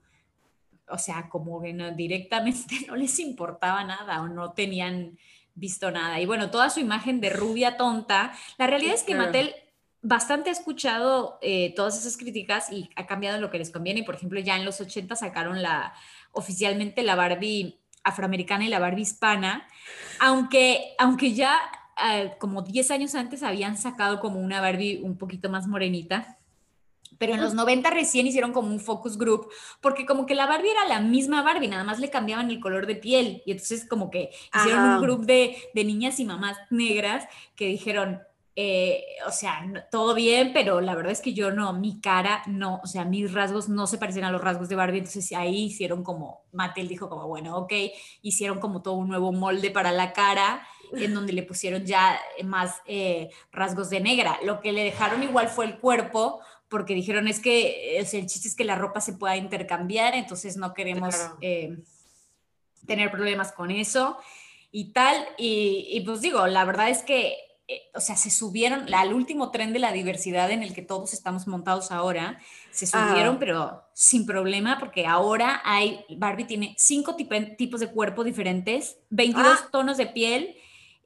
[0.91, 5.17] o sea, como que directamente no les importaba nada o no tenían
[5.55, 6.19] visto nada.
[6.19, 9.53] Y bueno, toda su imagen de rubia tonta, la realidad es que Mattel
[10.01, 14.01] bastante ha escuchado eh, todas esas críticas y ha cambiado lo que les conviene.
[14.01, 15.93] Y por ejemplo, ya en los 80 sacaron la
[16.31, 19.67] oficialmente la Barbie afroamericana y la Barbie hispana,
[20.19, 21.57] aunque, aunque ya
[21.97, 26.38] ah, como 10 años antes habían sacado como una Barbie un poquito más morenita
[27.19, 29.49] pero en los 90 recién hicieron como un focus group,
[29.81, 32.87] porque como que la Barbie era la misma Barbie, nada más le cambiaban el color
[32.87, 37.25] de piel, y entonces como que hicieron un group de, de, niñas y mamás negras
[37.55, 38.21] que dijeron,
[38.55, 42.81] eh, o sea, todo bien, pero la verdad es que yo no, mi cara no,
[42.83, 46.03] o sea, mis rasgos no se parecen a los rasgos de Barbie, entonces ahí hicieron
[46.03, 47.73] como, Mattel dijo como, bueno, ok,
[48.21, 52.81] hicieron como todo un nuevo molde para la cara, en donde le pusieron ya más
[52.85, 54.39] eh, rasgos de negra.
[54.43, 58.55] Lo que le dejaron igual fue el cuerpo, porque dijeron es que el chiste es
[58.55, 61.77] que la ropa se pueda intercambiar, entonces no queremos eh,
[62.85, 64.17] tener problemas con eso
[64.71, 65.27] y tal.
[65.37, 67.37] y, pues digo, la verdad es que
[67.71, 71.13] eh, o sea, se subieron al último tren de la diversidad en el que todos
[71.13, 72.39] estamos montados ahora,
[72.71, 78.97] se subieron, pero sin problema, porque ahora hay, Barbie tiene cinco tipos de cuerpo diferentes,
[79.11, 79.69] 22 ah.
[79.71, 80.55] tonos de piel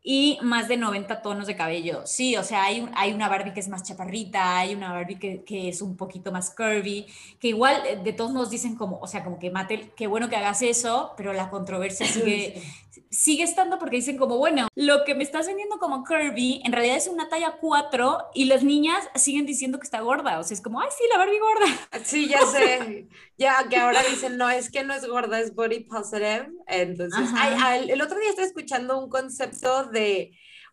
[0.06, 2.02] y más de 90 tonos de cabello.
[2.06, 5.44] Sí, o sea, hay, hay una Barbie que es más chaparrita, hay una Barbie que,
[5.46, 7.08] que, es un poquito más curvy,
[7.40, 10.30] que igual eh, de todos nos dicen como, o sea, como que Mate, qué bueno
[10.30, 12.62] que hagas eso, pero la controversia sigue,
[13.10, 16.98] sigue estando porque dicen como, bueno, lo que me estás vendiendo como curvy en realidad
[16.98, 20.62] es una talla 4 y las niñas siguen diciendo que está gorda, o sea, es
[20.62, 21.66] como, ay, sí, la Barbie gorda.
[22.04, 25.82] Sí, ya sé, ya que ahora dicen, no, es que no es gorda, es body
[25.82, 29.93] positive, entonces, ay, el otro día estaba escuchando un concepto de,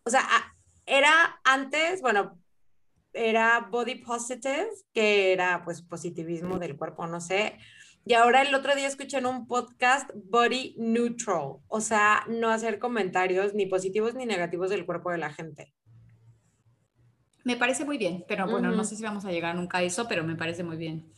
[0.03, 0.21] o sea,
[0.85, 2.39] era antes, bueno,
[3.13, 7.57] era body positive, que era pues positivismo del cuerpo, no sé.
[8.05, 12.79] Y ahora el otro día escuché en un podcast body neutral, o sea, no hacer
[12.79, 15.73] comentarios ni positivos ni negativos del cuerpo de la gente.
[17.43, 20.07] Me parece muy bien, pero bueno, no sé si vamos a llegar nunca a eso,
[20.07, 21.11] pero me parece muy bien.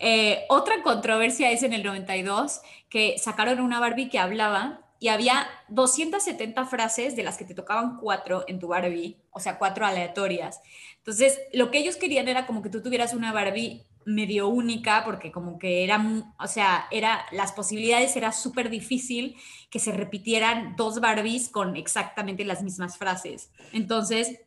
[0.00, 5.46] Eh, otra controversia es en el 92 que sacaron una Barbie que hablaba y había
[5.68, 10.60] 270 frases de las que te tocaban cuatro en tu Barbie, o sea, cuatro aleatorias.
[10.98, 15.30] Entonces, lo que ellos querían era como que tú tuvieras una Barbie medio única, porque
[15.30, 16.02] como que era,
[16.40, 19.36] o sea, era, las posibilidades era súper difícil
[19.70, 23.50] que se repitieran dos Barbies con exactamente las mismas frases.
[23.72, 24.40] Entonces,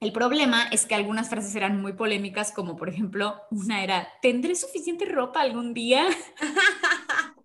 [0.00, 4.54] el problema es que algunas frases eran muy polémicas, como por ejemplo, una era, ¿tendré
[4.54, 6.06] suficiente ropa algún día?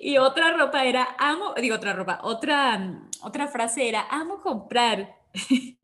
[0.00, 5.16] Y otra ropa era, amo, digo otra ropa, otra, otra frase era, amo comprar.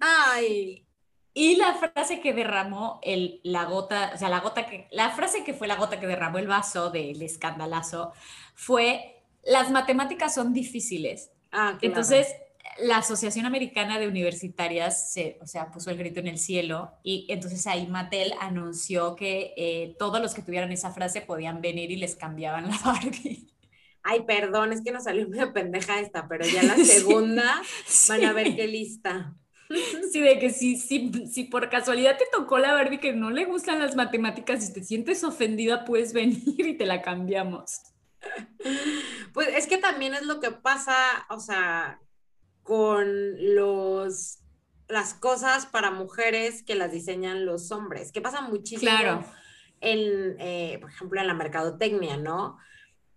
[0.01, 0.87] Ay.
[1.35, 5.45] Y la frase que derramó el, la gota, o sea, la gota que, la frase
[5.45, 8.13] que fue la gota que derramó el vaso del escandalazo
[8.55, 11.31] fue, las matemáticas son difíciles.
[11.51, 12.35] Ah, Entonces,
[12.79, 17.27] la Asociación Americana de Universitarias se, o sea, puso el grito en el cielo y
[17.29, 21.97] entonces ahí Mattel anunció que eh, todos los que tuvieran esa frase podían venir y
[21.97, 23.52] les cambiaban la Barbie
[24.03, 27.63] ay, perdón, es que nos salió medio pendeja esta, pero ya la segunda
[28.09, 29.35] van a ver qué lista.
[30.13, 33.47] Sí, de que si, si, si por casualidad te tocó la Barbie que no le
[33.47, 37.81] gustan las matemáticas y te sientes ofendida, puedes venir y te la cambiamos.
[39.33, 40.95] Pues es que también es lo que pasa,
[41.31, 42.01] o sea,
[42.63, 43.07] con
[43.55, 44.39] los
[44.89, 49.25] las cosas para mujeres que las diseñan los hombres, que pasa muchísimo claro.
[49.81, 52.59] en, eh, por ejemplo, en la mercadotecnia, ¿no?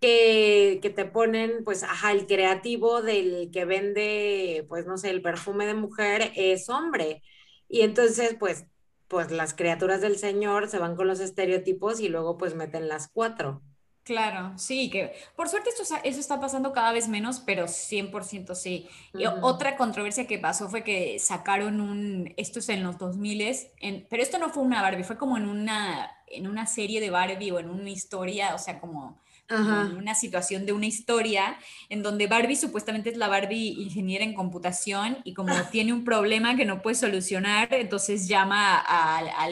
[0.00, 5.66] Que, te ponen, pues, ajá, el creativo del que vende, pues, no sé, el perfume
[5.66, 7.22] de mujer es hombre.
[7.68, 8.66] Y entonces, pues,
[9.08, 13.08] pues las criaturas del Señor se van con los estereotipos y luego pues meten las
[13.08, 13.62] cuatro.
[14.02, 18.88] Claro, sí, que por suerte esto, eso está pasando cada vez menos, pero 100% sí.
[19.12, 24.06] y otra controversia que pasó fue que sacaron un, esto es en los 2000, en,
[24.08, 27.50] pero esto no fue una Barbie, fue como en una, en una serie de Barbie
[27.50, 32.56] o en una historia, o sea, como una situación de una historia en donde Barbie
[32.56, 36.96] supuestamente es la Barbie ingeniera en computación y como tiene un problema que no puede
[36.96, 39.48] solucionar, entonces llama a,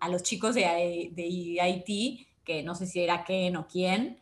[0.00, 4.18] a los chicos de, de IT, que no sé si era Ken o quién,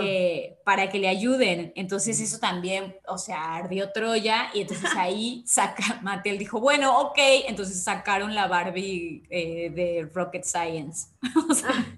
[0.00, 1.72] eh, para que le ayuden.
[1.74, 7.18] Entonces eso también, o sea, ardió Troya y entonces ahí saca, Mattel dijo, bueno, ok,
[7.48, 11.08] entonces sacaron la Barbie eh, de Rocket Science.
[11.50, 11.95] o sea, ah.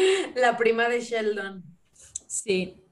[0.34, 1.64] La prima de Sheldon.
[2.26, 2.76] Sí.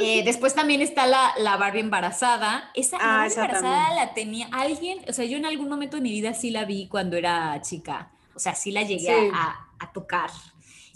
[0.00, 2.70] Eh, después también está la, la Barbie embarazada.
[2.74, 6.10] Esa, ah, Barbie embarazada la tenía alguien, o sea, yo en algún momento de mi
[6.10, 8.10] vida sí la vi cuando era chica.
[8.34, 10.30] O sea, sí la llegué a, tocar.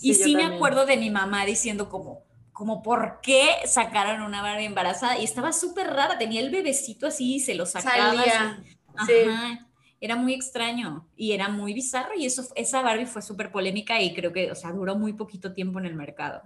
[0.01, 4.65] y sí me acuerdo de mi mamá diciendo como, como, ¿por qué sacaron una Barbie
[4.65, 5.19] embarazada?
[5.19, 8.15] Y estaba súper rara, tenía el bebecito así y se lo sacaba.
[8.15, 8.65] Salía.
[8.97, 9.69] Ajá
[10.03, 14.13] era muy extraño y era muy bizarro y eso, esa Barbie fue súper polémica y
[14.13, 16.43] creo que, o sea, duró muy poquito tiempo en el mercado.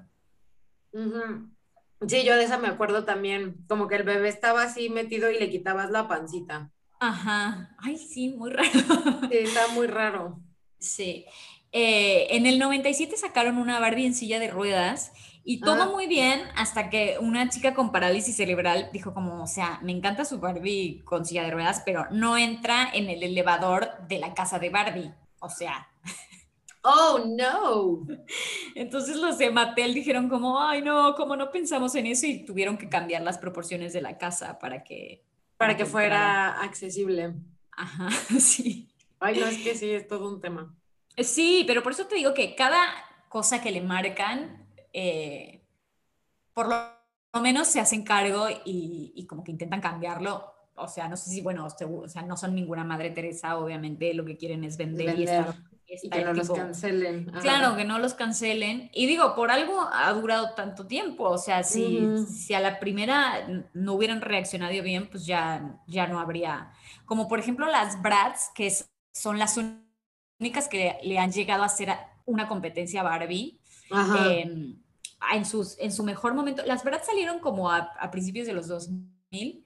[2.07, 5.39] Sí, yo de esa me acuerdo también, como que el bebé estaba así metido y
[5.39, 6.71] le quitabas la pancita.
[7.01, 8.69] Ajá, ay, sí, muy raro.
[9.31, 10.39] Sí, está muy raro.
[10.79, 11.25] Sí.
[11.73, 15.13] Eh, en el 97 sacaron una Barbie en silla de ruedas
[15.47, 15.87] y todo Ah.
[15.87, 20.25] muy bien hasta que una chica con parálisis cerebral dijo como, o sea, me encanta
[20.27, 24.59] su Barbie con silla de ruedas, pero no entra en el elevador de la casa
[24.59, 25.13] de Barbie.
[25.41, 25.89] O sea,
[26.89, 28.07] Oh, no.
[28.77, 32.79] entonces los de Mattel dijeron como, ay no, como no pensamos en eso y tuvieron
[32.79, 35.25] que cambiar las proporciones de la casa para que...
[35.57, 35.91] Para que entrara.
[35.93, 37.35] fuera accesible.
[37.73, 38.89] Ajá, sí.
[39.19, 40.75] Ay, no, es que sí, es todo un tema.
[41.19, 42.79] Sí, pero por eso te digo que cada
[43.31, 44.66] cosa que le marcan,
[44.99, 45.63] eh,
[46.55, 50.55] por lo, menos se hacen cargo y, y como que intentan cambiarlo.
[50.75, 54.25] O sea, no sé si, bueno, o sea, no son ninguna Madre Teresa, obviamente lo
[54.25, 55.41] que quieren es vender, y Vender.
[55.41, 55.55] estar,
[55.87, 57.29] Y estar que no los tipo- cancelen.
[57.31, 57.41] Ajá.
[57.41, 58.91] Claro, que no los cancelen.
[58.95, 61.25] Y digo, por algo ha durado tanto tiempo.
[61.25, 62.27] O sea, si, Ujú.
[62.27, 66.71] si a la primera no hubieran reaccionado bien, pues ya, ya no habría.
[67.05, 68.71] Como por ejemplo las Bratz, que
[69.13, 69.59] son las
[70.41, 71.91] únicas que le han llegado a hacer
[72.25, 73.61] una competencia a Barbie.
[73.91, 74.33] Ajá.
[74.33, 74.75] eh,
[75.35, 78.69] en, sus, en su mejor momento, las Bratz salieron como a, a principios de los
[78.69, 79.65] 2000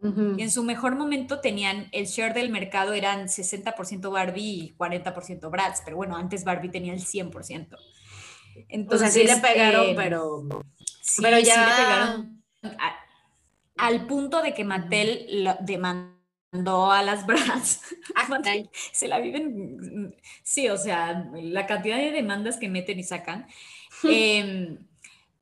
[0.00, 0.34] Ujú.
[0.38, 5.50] y en su mejor momento tenían el share del mercado eran 60% Barbie y 40%
[5.50, 7.74] Bratz, pero bueno, antes Barbie tenía el 100%.
[7.74, 10.46] O sea, Entonces, sí le pegaron, eh, pero.
[11.00, 12.42] sí, pero sí ya- le pegaron
[12.80, 12.96] a-
[13.76, 17.82] al punto de que Mattel lo- demandó a las Bratz.
[18.16, 18.26] Ah.
[18.92, 23.46] Se la viven, sí, o sea, la cantidad de demandas que meten y sacan.
[24.04, 24.78] Em,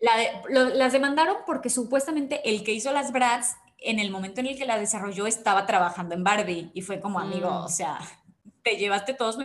[0.01, 4.41] la de- lo- las demandaron porque supuestamente el que hizo las Bratz en el momento
[4.41, 7.65] en el que la desarrolló estaba trabajando en Barbie y fue como amigo, Mm.
[7.65, 7.99] o sea,
[8.63, 9.39] te llevaste todos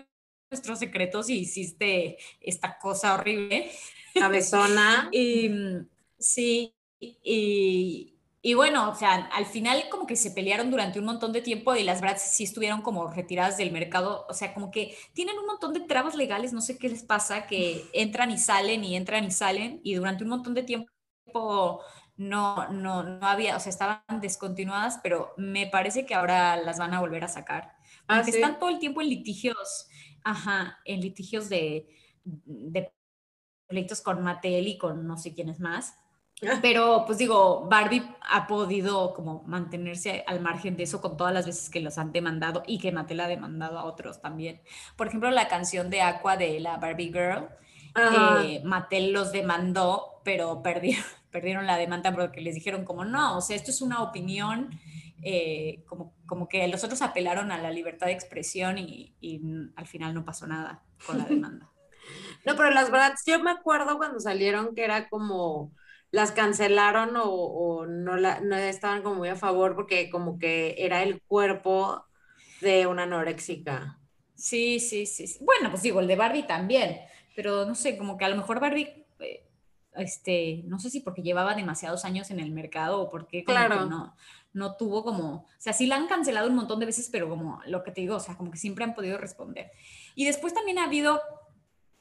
[0.49, 3.71] nuestros secretos y hiciste esta cosa horrible.
[4.13, 5.09] Cabezona.
[5.13, 5.49] Y
[6.19, 11.31] sí, y, y bueno, o sea, al final como que se pelearon durante un montón
[11.31, 14.97] de tiempo y las Bratz sí estuvieron como retiradas del mercado, o sea, como que
[15.13, 18.83] tienen un montón de trabas legales, no sé qué les pasa, que entran y salen
[18.83, 20.89] y entran y salen y durante un montón de tiempo
[22.17, 26.93] no, no, no había, o sea, estaban descontinuadas, pero me parece que ahora las van
[26.93, 27.73] a volver a sacar.
[28.07, 28.37] Ah, Porque sí.
[28.37, 29.87] están todo el tiempo en litigios,
[30.23, 31.87] ajá, en litigios de,
[32.23, 32.91] de
[33.67, 35.95] pleitos con Mattel y con no sé quiénes más.
[36.61, 41.45] Pero, pues digo, Barbie ha podido como mantenerse al margen de eso con todas las
[41.45, 44.61] veces que los han demandado y que Mattel ha demandado a otros también.
[44.95, 47.47] Por ejemplo, la canción de Aqua de la Barbie Girl,
[47.95, 53.41] eh, Mattel los demandó, pero perdieron, perdieron la demanda porque les dijeron como, no, o
[53.41, 54.79] sea, esto es una opinión,
[55.21, 59.41] eh, como, como que los otros apelaron a la libertad de expresión y, y
[59.75, 61.69] al final no pasó nada con la demanda.
[62.47, 65.71] No, pero las Bratz, yo me acuerdo cuando salieron que era como
[66.11, 70.75] las cancelaron o, o no, la, no estaban como muy a favor porque como que
[70.77, 72.05] era el cuerpo
[72.59, 73.97] de una anoréxica.
[74.35, 75.39] Sí, sí, sí, sí.
[75.43, 76.99] Bueno, pues digo, el de Barbie también,
[77.35, 79.45] pero no sé, como que a lo mejor Barbie, eh,
[79.95, 83.79] este, no sé si porque llevaba demasiados años en el mercado o porque como Claro.
[83.79, 84.15] que no,
[84.53, 87.61] no tuvo como, o sea, sí la han cancelado un montón de veces, pero como
[87.67, 89.71] lo que te digo, o sea, como que siempre han podido responder.
[90.15, 91.21] Y después también ha habido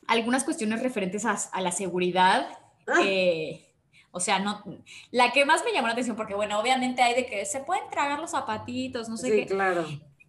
[0.06, 2.48] algunas cuestiones referentes a, a la seguridad.
[2.88, 3.00] Ah.
[3.04, 3.66] eh,
[4.12, 4.62] o sea, no,
[5.10, 7.88] la que más me llamó la atención, porque bueno, obviamente hay de que se pueden
[7.90, 9.46] tragar los zapatitos, no sé Sí, qué.
[9.46, 9.86] claro.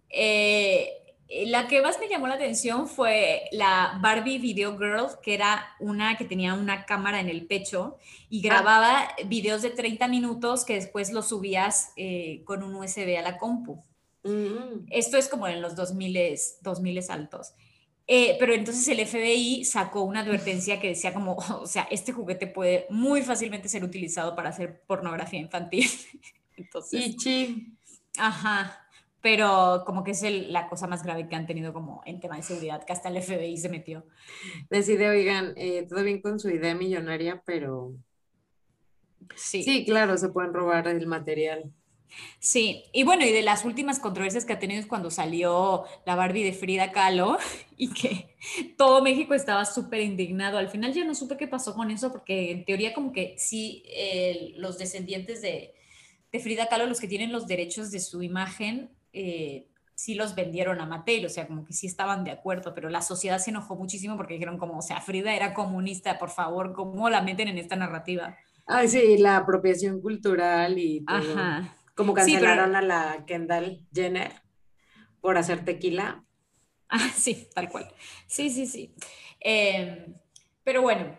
[0.10, 0.98] Eh,
[1.46, 6.18] la que más me llamó la atención fue la Barbie Video Girl, que era una
[6.18, 7.98] que tenía una cámara en el pecho
[8.30, 13.22] y grababa videos de 30 minutos que después los subías eh, con un USB a
[13.22, 13.82] la compu.
[14.24, 14.88] Mm.
[14.90, 17.54] Esto es como en los 2000, 2000 altos.
[18.08, 22.48] Eh, pero entonces el FBI sacó una advertencia que decía como, o sea, este juguete
[22.48, 25.88] puede muy fácilmente ser utilizado para hacer pornografía infantil.
[26.58, 27.74] Entonces, Ichi.
[28.18, 28.86] Ajá,
[29.22, 32.36] pero como que es el- la cosa más grave que han tenido como en tema
[32.36, 34.06] de seguridad, que hasta el FBI se metió.
[34.70, 37.94] Decide, oigan, eh, todo bien con su idea millonaria, pero
[39.36, 41.72] sí, sí, claro, se pueden robar el material.
[42.54, 46.44] Y bueno, y de las últimas controversias que ha tenido es cuando salió la Barbie
[46.44, 47.38] de Frida Kahlo
[47.78, 48.36] y que
[48.78, 50.58] todo México estaba súper indignado.
[50.58, 53.84] Al final ya no supe qué pasó con eso, porque en teoría como que sí,
[53.88, 55.74] eh, los descendientes de,
[56.32, 60.82] de Frida Kahlo, los que tienen los derechos de su imagen, eh, sí los vendieron
[60.82, 63.76] a Mattel, o sea, como que sí estaban de acuerdo, pero la sociedad se enojó
[63.76, 67.60] muchísimo porque dijeron como, o sea, Frida era comunista, por favor, ¿cómo la meten en
[67.60, 68.36] esta narrativa?
[68.66, 71.18] Ay, sí, la apropiación cultural y todo.
[71.18, 71.76] Ajá.
[71.96, 74.32] Como Sí, pero- cancelaron a la Kendall Jenner
[75.22, 76.24] por hacer tequila.
[76.90, 77.94] Ah, sí, tal cual.
[78.28, 78.94] Sí, sí, sí.
[79.40, 80.14] Eh,
[80.64, 81.18] pero bueno,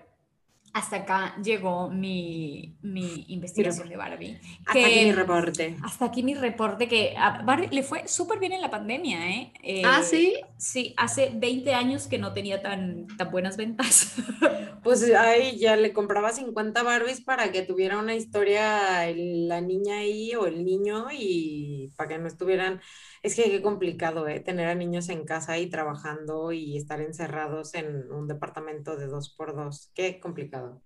[0.73, 4.41] hasta acá llegó mi, mi investigación de Barbie.
[4.67, 5.77] Hasta aquí mi reporte.
[5.83, 9.83] Hasta aquí mi reporte que a Barbie le fue súper bien en la pandemia, ¿eh?
[9.85, 10.41] ah, sí.
[10.57, 14.15] Sí, hace 20 años que no tenía tan, tan buenas ventas.
[14.83, 20.35] Pues ahí ya le compraba 50 Barbies para que tuviera una historia la niña ahí
[20.35, 22.81] o el niño y para que no estuvieran
[23.23, 24.41] es que qué complicado, ¿eh?
[24.41, 29.31] Tener a niños en casa y trabajando y estar encerrados en un departamento de dos
[29.31, 29.91] por dos.
[29.95, 30.83] Qué complicado.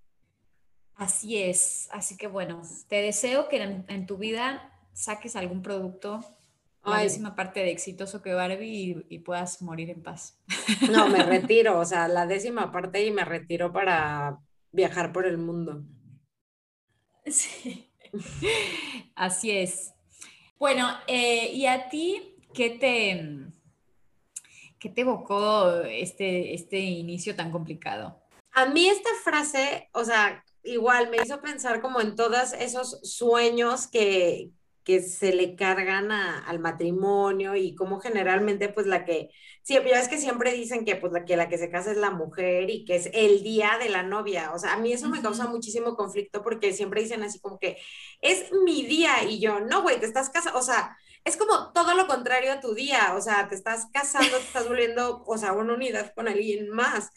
[0.94, 1.88] Así es.
[1.92, 6.20] Así que bueno, te deseo que en, tu vida saques algún producto
[6.84, 10.40] la décima parte de exitoso que Barbie y, puedas morir en paz.
[10.92, 14.38] No, me retiro, o sea, la décima parte y me retiro para
[14.70, 15.84] viajar por el mundo.
[17.26, 17.92] Sí,
[19.16, 19.95] así es.
[20.58, 23.52] Bueno, eh, ¿y a ti qué te,
[24.78, 28.22] qué te evocó este, este inicio tan complicado?
[28.52, 33.86] A mí esta frase, o sea, igual me hizo pensar como en todos esos sueños
[33.86, 34.50] que,
[34.86, 39.30] que se le cargan al matrimonio y como generalmente pues la que,
[39.60, 41.96] siempre, ya es que siempre dicen que pues la que, la que se casa es
[41.96, 45.08] la mujer y que es el día de la novia, o sea, a mí eso
[45.08, 47.78] me causa muchísimo conflicto porque siempre dicen así como que
[48.20, 51.96] es mi día y yo, no, güey, te estás casando, o sea, es como todo
[51.96, 55.52] lo contrario a tu día, o sea, te estás casando, te estás volviendo, o sea,
[55.52, 57.10] una unidad con alguien más,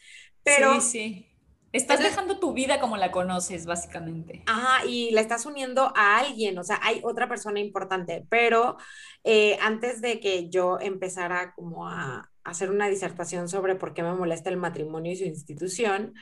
[0.43, 0.81] pero...
[0.81, 1.28] Sí, sí
[1.71, 4.41] Estás dejando tu vida como la conoces, básicamente.
[4.47, 8.77] Ajá, y la estás uniendo a alguien, o sea, hay otra persona importante, pero
[9.23, 14.15] eh, antes de que yo empezara como a, hacer una disertación sobre por qué me
[14.15, 16.15] molesta el matrimonio y su institución,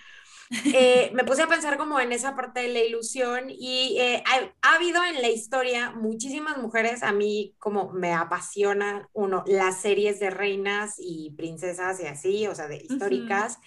[0.74, 4.24] eh, me puse a pensar como en esa parte de la ilusión y eh,
[4.62, 10.20] ha, habido en la historia muchísimas mujeres, a mí como me apasiona, uno, las series
[10.20, 13.60] de reinas y princesas y así, o sea, de históricas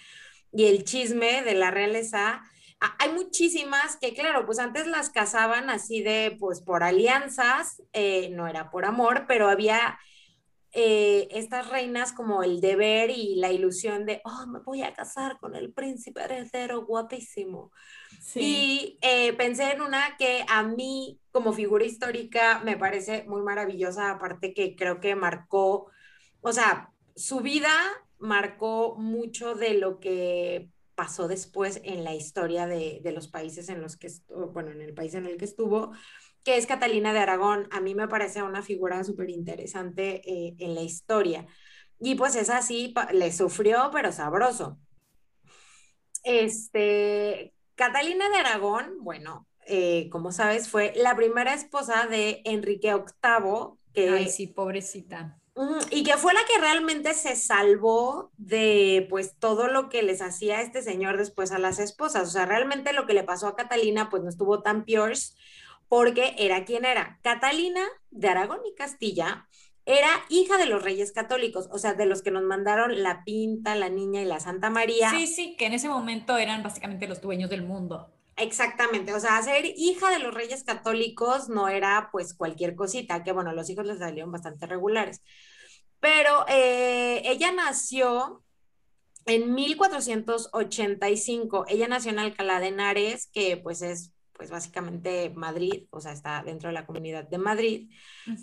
[0.51, 2.43] y el chisme de la realeza,
[2.97, 8.47] hay muchísimas que, claro, pues antes las casaban así de, pues por alianzas, eh, no
[8.47, 9.99] era por amor, pero había
[10.73, 15.37] eh, estas reinas como el deber y la ilusión de, oh, me voy a casar
[15.39, 17.71] con el príncipe heredero guapísimo.
[18.35, 24.11] Y eh, pensé en una que a mí, como figura histórica, me parece muy maravillosa,
[24.11, 25.91] aparte que creo que marcó,
[26.41, 27.71] o sea, su vida
[28.21, 33.97] marcó mucho de lo que pasó después en la historia de, los países en los
[33.97, 34.09] que,
[34.53, 35.91] bueno, en el país en el que estuvo,
[36.43, 37.67] que es Catalina de Aragón.
[37.71, 41.47] A mí me parece una figura súper interesante eh, en la historia.
[41.99, 44.79] Y pues es así, le sufrió, pero sabroso.
[46.23, 53.79] Este, Catalina de Aragón, bueno, eh, como sabes, fue la primera esposa de Enrique VIII.
[53.93, 55.40] Que, Ay, sí, pobrecita
[55.89, 60.61] y que fue la que realmente se salvó de pues todo lo que les hacía
[60.61, 62.27] este señor después a las esposas.
[62.27, 65.13] O sea, realmente lo que le pasó a Catalina pues no estuvo tan peor
[65.87, 67.19] porque era quien era.
[67.21, 69.47] Catalina de Aragón y Castilla
[69.85, 73.75] era hija de los reyes católicos, o sea, de los que nos mandaron la Pinta,
[73.75, 75.09] la Niña y la Santa María.
[75.09, 78.13] Sí, sí, que en ese momento eran básicamente los dueños del mundo.
[78.37, 83.33] Exactamente, o sea, ser hija de los reyes católicos no era pues cualquier cosita, que
[83.33, 85.21] bueno, los hijos les salieron bastante regulares.
[86.01, 88.43] Pero eh, ella nació
[89.25, 96.01] en 1485, ella nació en Alcalá de Henares, que pues es pues básicamente Madrid, o
[96.01, 97.91] sea, está dentro de la comunidad de Madrid.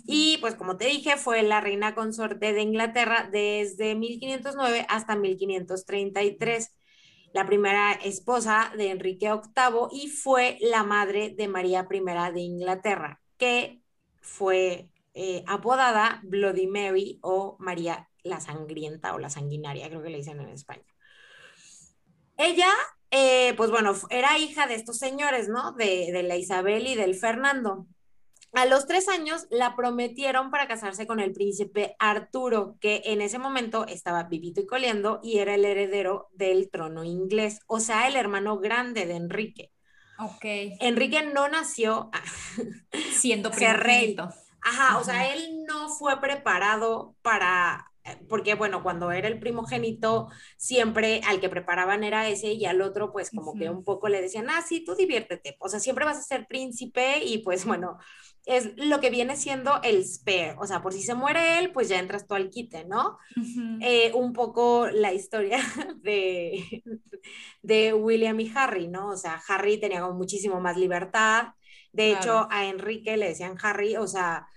[0.05, 6.71] Y pues como te dije, fue la reina consorte de Inglaterra desde 1509 hasta 1533
[7.33, 11.99] la primera esposa de Enrique VIII y fue la madre de María I
[12.33, 13.81] de Inglaterra, que
[14.21, 20.17] fue eh, apodada Bloody Mary o María la Sangrienta o la Sanguinaria, creo que le
[20.17, 20.83] dicen en España.
[22.37, 22.71] Ella,
[23.11, 25.73] eh, pues bueno, era hija de estos señores, ¿no?
[25.73, 27.87] De, de la Isabel y del Fernando.
[28.53, 33.37] A los tres años la prometieron para casarse con el príncipe Arturo, que en ese
[33.37, 38.15] momento estaba vivito y coleando y era el heredero del trono inglés, o sea, el
[38.15, 39.71] hermano grande de Enrique.
[40.17, 40.43] Ok.
[40.81, 42.09] Enrique no nació
[43.11, 44.17] siendo rey.
[44.61, 47.89] Ajá, o sea, él no fue preparado para
[48.27, 53.11] porque bueno, cuando era el primogénito, siempre al que preparaban era ese y al otro
[53.11, 56.17] pues como que un poco le decían, ah, sí, tú diviértete, o sea, siempre vas
[56.17, 57.97] a ser príncipe y pues bueno,
[58.45, 61.89] es lo que viene siendo el spare, o sea, por si se muere él, pues
[61.89, 63.17] ya entras tú al quite, ¿no?
[63.81, 65.59] Eh, un poco la historia
[66.01, 66.83] de,
[67.61, 69.09] de William y Harry, ¿no?
[69.09, 71.49] O sea, Harry tenía muchísimo más libertad,
[71.91, 74.47] de hecho a Enrique le decían Harry, o sea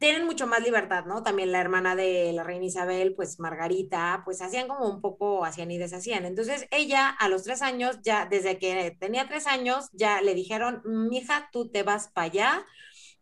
[0.00, 1.22] tienen mucho más libertad, ¿no?
[1.22, 5.70] También la hermana de la reina Isabel, pues Margarita, pues hacían como un poco, hacían
[5.70, 6.24] y deshacían.
[6.24, 10.80] Entonces ella a los tres años, ya desde que tenía tres años, ya le dijeron,
[10.86, 12.66] mija, tú te vas para allá.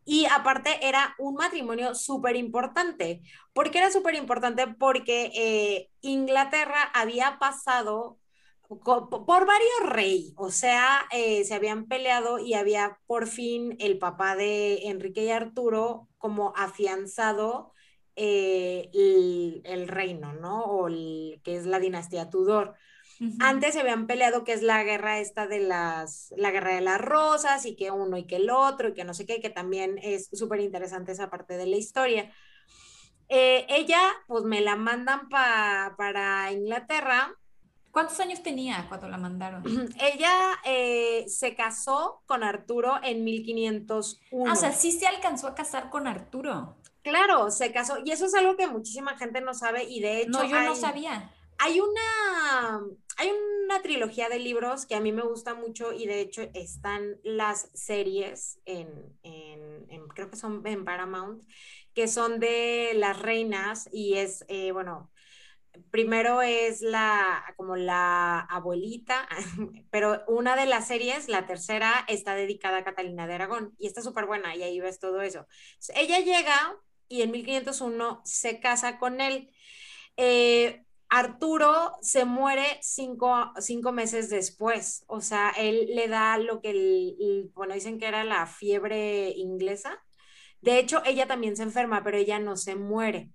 [0.05, 3.23] Y aparte era un matrimonio súper importante.
[3.53, 4.69] ¿Por qué era súper importante?
[4.69, 8.19] Porque eh, Inglaterra había pasado
[8.69, 14.37] por varios reyes, o sea, eh, se habían peleado y había por fin el papá
[14.37, 17.73] de Enrique y Arturo como afianzado
[18.15, 18.91] eh,
[19.65, 20.65] el, reino, ¿no?
[20.65, 22.75] O el, que es la dinastía Tudor.
[23.41, 27.01] Antes se habían peleado que es la guerra esta de las, la guerra de las
[27.01, 29.99] rosas y que uno y que el otro y que no sé qué, que también
[30.03, 32.33] es súper interesante esa parte de la historia.
[33.29, 37.35] Eh, ella, pues me la mandan para Inglaterra
[37.91, 39.63] ¿Cuántos años tenía cuando la mandaron?
[40.01, 40.33] Ella
[40.65, 44.51] eh, se casó con Arturo en 1501.
[44.51, 46.77] Ah, o sea, sí se alcanzó a casar con Arturo.
[47.03, 47.99] Claro, se casó.
[48.05, 50.31] Y eso es algo que muchísima gente no sabe y de hecho...
[50.31, 51.33] No, yo no sabía.
[51.59, 52.81] Hay una,
[53.17, 53.33] hay
[53.65, 57.71] una trilogía de libros que a mí me gusta mucho y de hecho están las
[57.75, 61.43] series en, en, creo que son en Paramount,
[61.95, 65.11] que son de las reinas y es, eh, bueno,
[65.91, 69.29] primero es la, como la abuelita,
[69.91, 74.03] pero una de las series, la tercera, está dedicada a Catalina de Aragón y está
[74.03, 75.47] súper buena y ahí ves todo eso.
[75.95, 76.77] Ella llega
[77.09, 79.51] y en 1501 se casa con él.
[80.17, 83.53] Eh, Arturo se muere cinco,
[83.93, 89.31] meses después, o sea, él le da lo que, bueno, dicen que era la fiebre
[89.31, 90.05] inglesa.
[90.61, 93.31] De hecho, ella también se enferma, pero ella no se muere.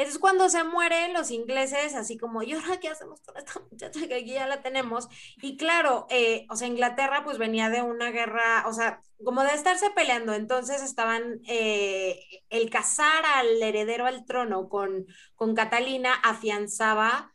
[0.00, 4.08] Entonces, cuando se mueren los ingleses, así como, ¿y ahora qué hacemos con esta muchacha
[4.08, 5.08] que aquí ya la tenemos?
[5.42, 9.52] Y claro, eh, o sea, Inglaterra pues venía de una guerra, o sea, como de
[9.52, 17.34] estarse peleando, entonces estaban, eh, el casar al heredero al trono con, con Catalina afianzaba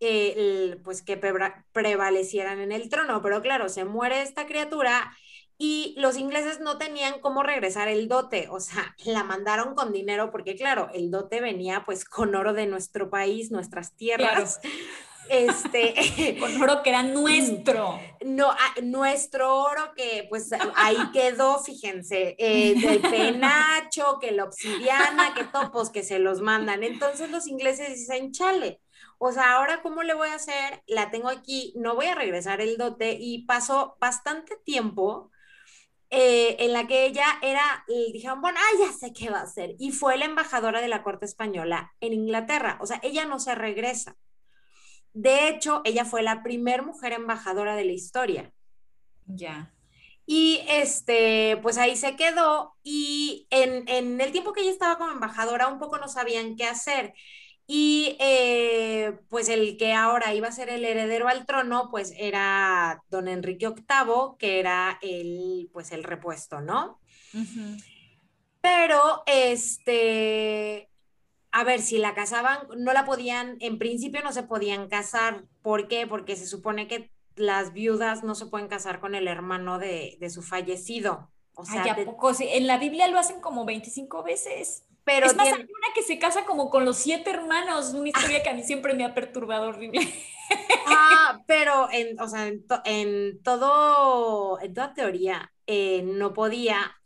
[0.00, 5.16] eh, pues que prevalecieran en el trono, pero claro, se muere esta criatura
[5.56, 10.30] y los ingleses no tenían cómo regresar el dote, o sea, la mandaron con dinero
[10.30, 14.60] porque claro, el dote venía pues con oro de nuestro país, nuestras tierras.
[15.30, 17.98] Este, con oro que era nuestro.
[18.26, 25.32] No, ah, nuestro oro que pues ahí quedó, fíjense, eh, del penacho, que la obsidiana,
[25.32, 26.82] que topos que se los mandan.
[26.82, 28.82] Entonces los ingleses dicen, chale,
[29.16, 32.60] o sea, ahora cómo le voy a hacer, la tengo aquí, no voy a regresar
[32.60, 35.30] el dote y pasó bastante tiempo
[36.16, 39.74] eh, en la que ella era, dijeron, bueno, ah, ya sé qué va a hacer.
[39.80, 42.78] Y fue la embajadora de la corte española en Inglaterra.
[42.80, 44.16] O sea, ella no se regresa.
[45.12, 48.52] De hecho, ella fue la primer mujer embajadora de la historia.
[49.26, 49.74] Ya.
[50.24, 55.10] Y este, pues ahí se quedó y en, en, el tiempo que ella estaba como
[55.10, 57.12] embajadora un poco no sabían qué hacer.
[57.66, 63.02] Y eh, pues el que ahora iba a ser el heredero al trono, pues era
[63.08, 67.00] don Enrique VIII, que era el, pues el repuesto, ¿no?
[68.60, 70.90] Pero, este,
[71.52, 75.44] a ver, si la casaban, no la podían, en principio no se podían casar.
[75.62, 76.06] ¿Por qué?
[76.06, 80.42] Porque se supone que las viudas no se pueden casar con el hermano de, su
[80.42, 81.30] fallecido.
[81.54, 82.32] O sea, Ay, poco?
[82.40, 84.84] En la Biblia lo hacen como 25 veces.
[85.04, 88.42] Pero es más, hay una que se casa como con los siete hermanos, una historia
[88.42, 90.00] que a mí siempre me ha perturbado horrible.
[90.86, 96.96] Ah, pero en, o sea, en, todo, en toda teoría eh, no podía,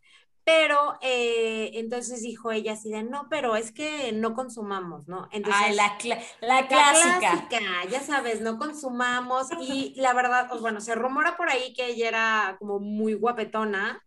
[0.44, 5.28] pero eh, entonces dijo ella así de, no, pero es que no consumamos, ¿no?
[5.32, 5.98] Entonces, la,
[6.40, 7.48] la, clásica.
[7.90, 12.08] Ya sabes, no consumamos y la verdad, pues bueno, se rumora por ahí que ella
[12.08, 14.02] era como muy guapetona,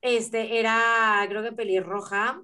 [0.00, 2.40] este, era creo que pelirroja,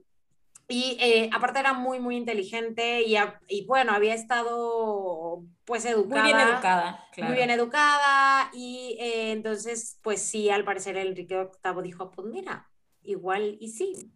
[0.71, 3.17] y eh, aparte era muy, muy inteligente y,
[3.49, 6.23] y, bueno, había estado pues educada.
[6.23, 7.29] Muy bien educada, claro.
[7.29, 12.71] Muy bien educada y eh, entonces pues sí, al parecer Enrique VIII dijo, pues mira,
[13.03, 14.13] igual y sí.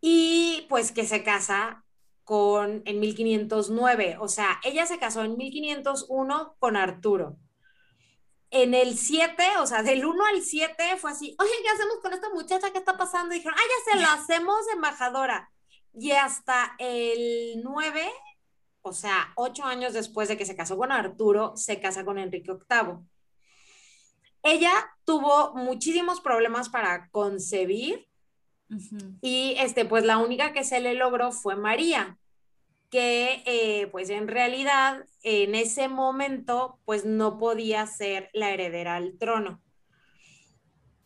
[0.00, 1.84] Y pues que se casa
[2.24, 7.36] con en 1509, o sea, ella se casó en 1501 con Arturo.
[8.56, 12.12] En el 7, o sea, del 1 al 7 fue así, oye, ¿qué hacemos con
[12.12, 12.70] esta muchacha?
[12.70, 13.34] ¿Qué está pasando?
[13.34, 15.50] Y dijeron, ah, ya se lo hacemos embajadora.
[15.92, 18.12] Y hasta el 9,
[18.82, 22.52] o sea, ocho años después de que se casó con Arturo, se casa con Enrique
[22.52, 22.98] VIII.
[24.44, 24.72] Ella
[25.04, 28.06] tuvo muchísimos problemas para concebir
[29.20, 32.18] y este, pues la única que se le logró fue María,
[32.94, 39.18] que eh, pues en realidad en ese momento pues no podía ser la heredera al
[39.18, 39.60] trono.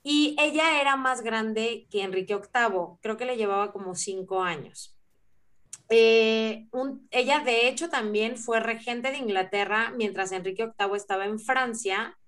[0.02, 4.98] Y ella era más grande que Enrique VIII, creo que le llevaba como cinco años.
[5.88, 6.68] Eh,
[7.10, 12.18] ella de hecho también fue regente de Inglaterra mientras Enrique VIII estaba en Francia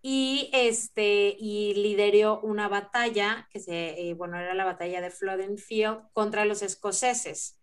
[0.00, 5.58] y, este, y lideró una batalla, que se, eh, bueno, era la batalla de Flodden
[5.58, 7.58] Field contra los escoceses.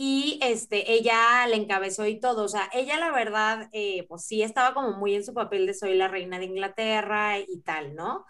[0.00, 4.42] Y este, ella le encabezó y todo, o sea, ella la verdad, eh, pues sí
[4.42, 8.24] estaba como muy en su papel de soy la reina de Inglaterra y tal, ¿no?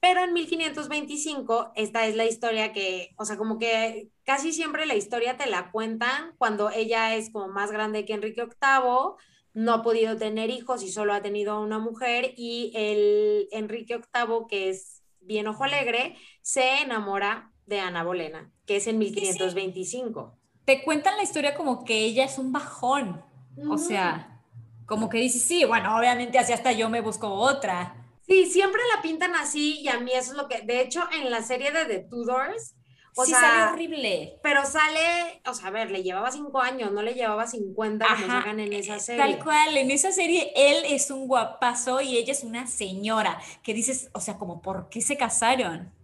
[0.00, 4.96] Pero en 1525, esta es la historia que, o sea, como que casi siempre la
[4.96, 9.16] historia te la cuentan cuando ella es como más grande que Enrique VIII,
[9.54, 14.46] no ha podido tener hijos y solo ha tenido una mujer y el Enrique VIII,
[14.46, 20.38] que es bien ojo alegre, se enamora de Ana Bolena, que es en 1525.
[20.66, 23.24] Te cuentan la historia como que ella es un bajón,
[23.70, 24.42] o sea,
[24.84, 27.94] como que dice, sí, bueno, obviamente así hasta yo me busco otra.
[28.26, 31.30] Sí, siempre la pintan así y a mí eso es lo que, de hecho, en
[31.30, 32.74] la serie de The Tudors,
[33.18, 34.38] o sí, sale horrible.
[34.42, 38.26] Pero sale, o sea, a ver, le llevaba cinco años, no le llevaba 50 como
[38.26, 39.22] sacan en esa serie.
[39.22, 43.40] Tal cual, en esa serie él es un guapazo y ella es una señora.
[43.62, 45.94] Que dices, o sea, como, ¿por qué se casaron?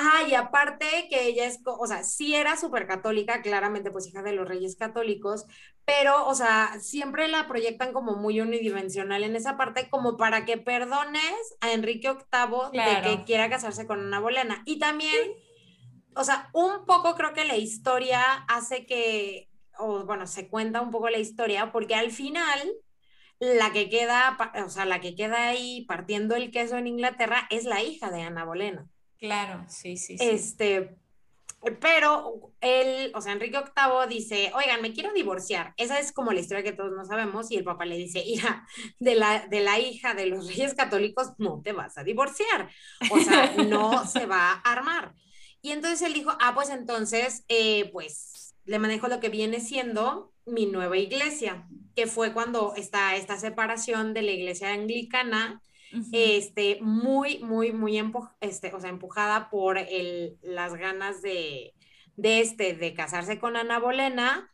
[0.00, 4.22] Ajá, y aparte que ella es, o sea, sí era súper católica, claramente, pues hija
[4.22, 5.44] de los reyes católicos,
[5.84, 10.56] pero, o sea, siempre la proyectan como muy unidimensional en esa parte, como para que
[10.56, 14.62] perdones a Enrique VIII de que quiera casarse con una bolena.
[14.66, 15.32] Y también
[16.18, 20.90] o sea, un poco creo que la historia hace que, o bueno, se cuenta un
[20.90, 22.72] poco la historia, porque al final
[23.38, 27.64] la que queda, o sea, la que queda ahí partiendo el queso en Inglaterra es
[27.64, 28.88] la hija de Ana Bolena.
[29.18, 30.24] Claro, sí, sí, sí.
[30.24, 30.96] Este,
[31.80, 35.74] pero él, o sea, Enrique VIII dice, oigan, me quiero divorciar.
[35.76, 37.50] Esa es como la historia que todos no sabemos.
[37.50, 38.66] Y el papá le dice, hija,
[39.00, 42.70] de la, de la hija de los reyes católicos no te vas a divorciar.
[43.10, 45.14] O sea, no se va a armar.
[45.60, 50.32] Y entonces él dijo, ah, pues entonces, eh, pues le manejo lo que viene siendo
[50.46, 51.66] mi nueva iglesia,
[51.96, 55.60] que fue cuando está esta separación de la iglesia anglicana,
[56.12, 58.02] este, muy, muy, muy
[58.40, 61.74] este, o sea, empujada por el, las ganas de,
[62.16, 64.50] de, este, de casarse con Ana Bolena,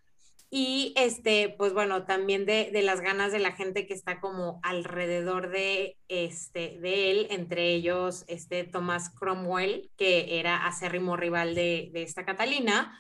[0.56, 5.50] y este, pues bueno, también de, las ganas de la gente que está como alrededor
[5.50, 12.04] de, este, de él, entre ellos este Thomas Cromwell, que era acérrimo rival de, de
[12.04, 12.96] esta Catalina,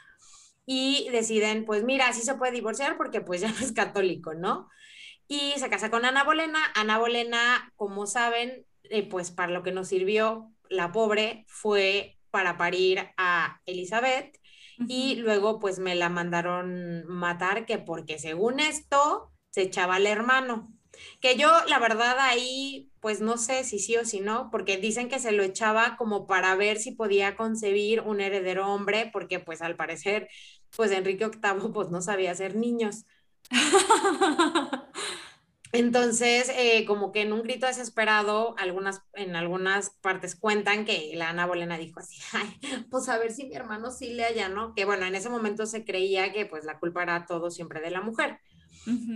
[0.66, 4.68] y deciden, pues mira, así se puede divorciar porque pues ya no es católico, ¿no?
[5.26, 6.60] Y se casa con Ana Bolena.
[6.74, 12.56] Ana Bolena, como saben, eh, pues para lo que nos sirvió la pobre fue para
[12.56, 14.36] parir a Elizabeth
[14.88, 20.72] y luego pues me la mandaron matar que porque según esto se echaba al hermano.
[21.20, 25.08] Que yo la verdad ahí pues no sé si sí o si no, porque dicen
[25.08, 29.62] que se lo echaba como para ver si podía concebir un heredero hombre, porque pues
[29.62, 30.28] al parecer
[30.76, 33.04] pues Enrique VIII pues no sabía hacer niños.
[35.74, 41.30] Entonces, eh, como que en un grito desesperado, algunas, en algunas partes cuentan que la
[41.30, 44.72] Ana Bolena dijo así, Ay, pues a ver si mi hermano sí le haya, ¿no?
[44.74, 47.90] Que bueno, en ese momento se creía que pues la culpa era todo siempre de
[47.90, 48.38] la mujer.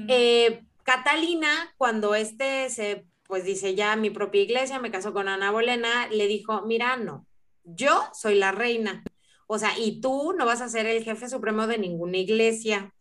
[0.08, 5.52] Eh, Catalina, cuando este se, pues dice ya mi propia iglesia, me casó con Ana
[5.52, 7.24] Bolena, le dijo, mira, no,
[7.62, 9.04] yo soy la reina.
[9.46, 12.92] O sea, y tú no vas a ser el jefe supremo de ninguna iglesia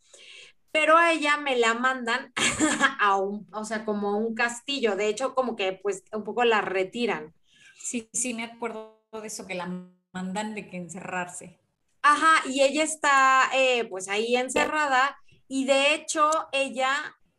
[0.80, 2.32] pero a ella me la mandan
[3.00, 4.96] a un, o sea, como un castillo.
[4.96, 7.34] De hecho, como que pues un poco la retiran.
[7.80, 9.66] Sí, sí, me acuerdo de eso, que la
[10.12, 11.60] mandan de que encerrarse.
[12.04, 15.18] Ajá, y ella está eh, pues ahí encerrada
[15.48, 16.94] y de hecho ella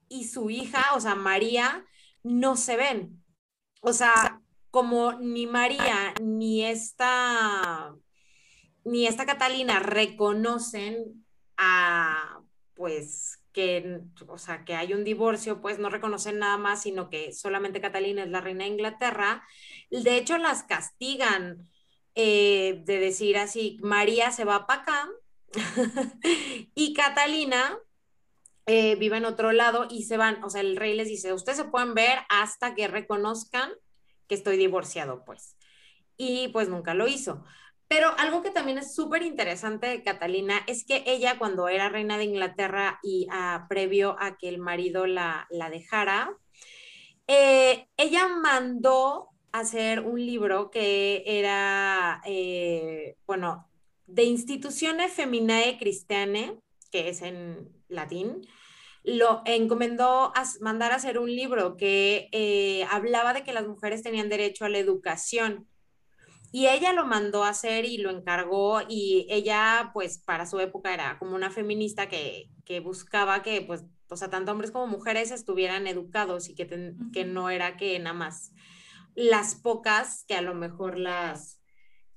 [0.09, 1.87] y su hija, o sea, María,
[2.25, 3.23] no se ven.
[3.83, 4.41] O sea,
[4.73, 7.95] como ni María ni esta,
[8.85, 11.25] ni esta Catalina reconocen
[11.57, 12.38] a
[12.79, 17.33] pues que, o sea, que hay un divorcio, pues no reconocen nada más, sino que
[17.33, 19.43] solamente Catalina es la reina de Inglaterra.
[19.91, 21.69] De hecho, las castigan
[22.15, 25.09] eh, de decir así, María se va para acá
[26.75, 27.77] y Catalina
[28.67, 31.59] eh, vive en otro lado y se van, o sea, el rey les dice, ustedes
[31.59, 33.73] se pueden ver hasta que reconozcan
[34.29, 35.57] que estoy divorciado, pues.
[36.17, 37.45] Y pues nunca lo hizo.
[37.89, 42.25] Pero algo que también es súper interesante Catalina es que ella cuando era reina de
[42.25, 46.37] Inglaterra y ah, previo a que el marido la, la dejara,
[47.27, 53.69] eh, ella mandó hacer un libro que era, eh, bueno,
[54.07, 56.59] de Instituciones Feminae Christiane,
[56.91, 58.47] que es en latín,
[59.05, 64.03] lo encomendó a mandar a hacer un libro que eh, hablaba de que las mujeres
[64.03, 65.69] tenían derecho a la educación.
[66.51, 70.95] Y ella lo mandó a hacer y lo encargó y ella, pues, para su época
[70.95, 75.31] era como una feminista que, que buscaba que, pues, o sea, tanto hombres como mujeres
[75.31, 78.53] estuvieran educados y que, que no era que nada más
[79.15, 81.61] las pocas que a lo mejor las,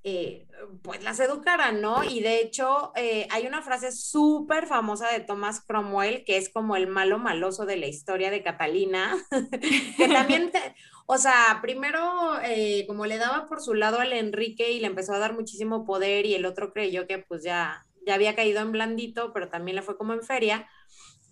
[0.04, 0.48] eh,
[0.84, 2.04] pues las educaran, ¿no?
[2.04, 6.76] Y de hecho eh, hay una frase súper famosa de Thomas Cromwell, que es como
[6.76, 9.16] el malo maloso de la historia de Catalina,
[9.98, 10.52] que también,
[11.14, 15.14] o sea, primero eh, como le daba por su lado al Enrique y le empezó
[15.14, 18.72] a dar muchísimo poder y el otro creyó que pues ya, ya había caído en
[18.72, 20.70] blandito, pero también le fue como en feria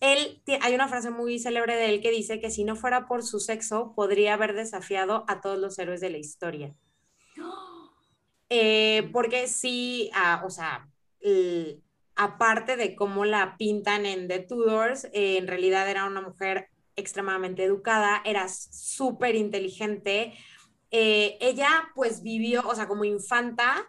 [0.02, 3.24] él, hay una frase muy célebre de él que dice que si no fuera por
[3.24, 6.76] su sexo, podría haber desafiado a todos los héroes de la historia.
[8.50, 10.88] Eh, porque sí, ah, o sea,
[12.16, 16.70] aparte de cómo la pintan en The Tudors, eh, en realidad era una mujer
[17.00, 20.34] extremadamente educada, era súper inteligente.
[20.92, 23.88] Eh, ella pues vivió, o sea, como infanta,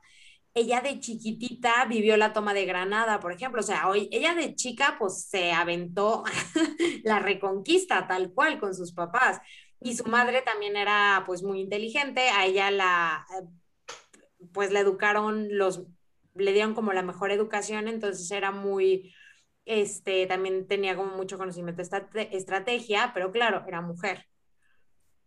[0.55, 4.55] ella de chiquitita vivió la toma de Granada, por ejemplo, o sea, hoy ella de
[4.55, 6.25] chica pues se aventó
[7.05, 9.41] la reconquista tal cual con sus papás.
[9.81, 13.27] Y su madre también era pues muy inteligente, a ella la
[14.53, 15.87] pues la educaron los
[16.35, 19.15] le dieron como la mejor educación, entonces era muy
[19.65, 24.27] este también tenía como mucho conocimiento de estrategia, pero claro, era mujer.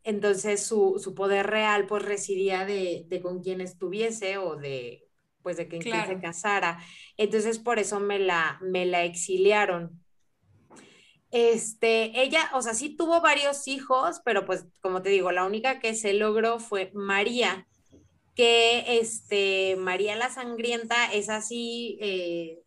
[0.03, 5.07] Entonces su, su poder real pues residía de, de con quién estuviese o de
[5.41, 6.79] pues de que quien se casara.
[7.17, 10.03] Entonces por eso me la, me la exiliaron.
[11.31, 15.79] Este, ella, o sea, sí tuvo varios hijos, pero pues como te digo, la única
[15.79, 17.67] que se logró fue María,
[18.35, 22.62] que este, María la Sangrienta es así, eh,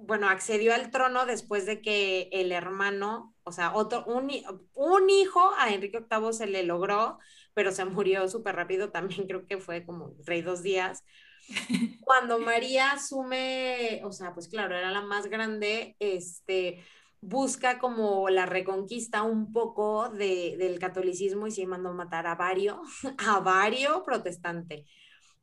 [0.00, 4.30] bueno, accedió al trono después de que el hermano, o sea, otro, un,
[4.74, 7.18] un hijo a Enrique VIII se le logró,
[7.54, 11.04] pero se murió súper rápido, también creo que fue como rey dos días.
[12.00, 16.82] Cuando María asume, o sea, pues claro, era la más grande, este,
[17.20, 22.78] busca como la reconquista un poco de, del catolicismo y se mandó matar a varios,
[23.18, 24.86] a varios protestante.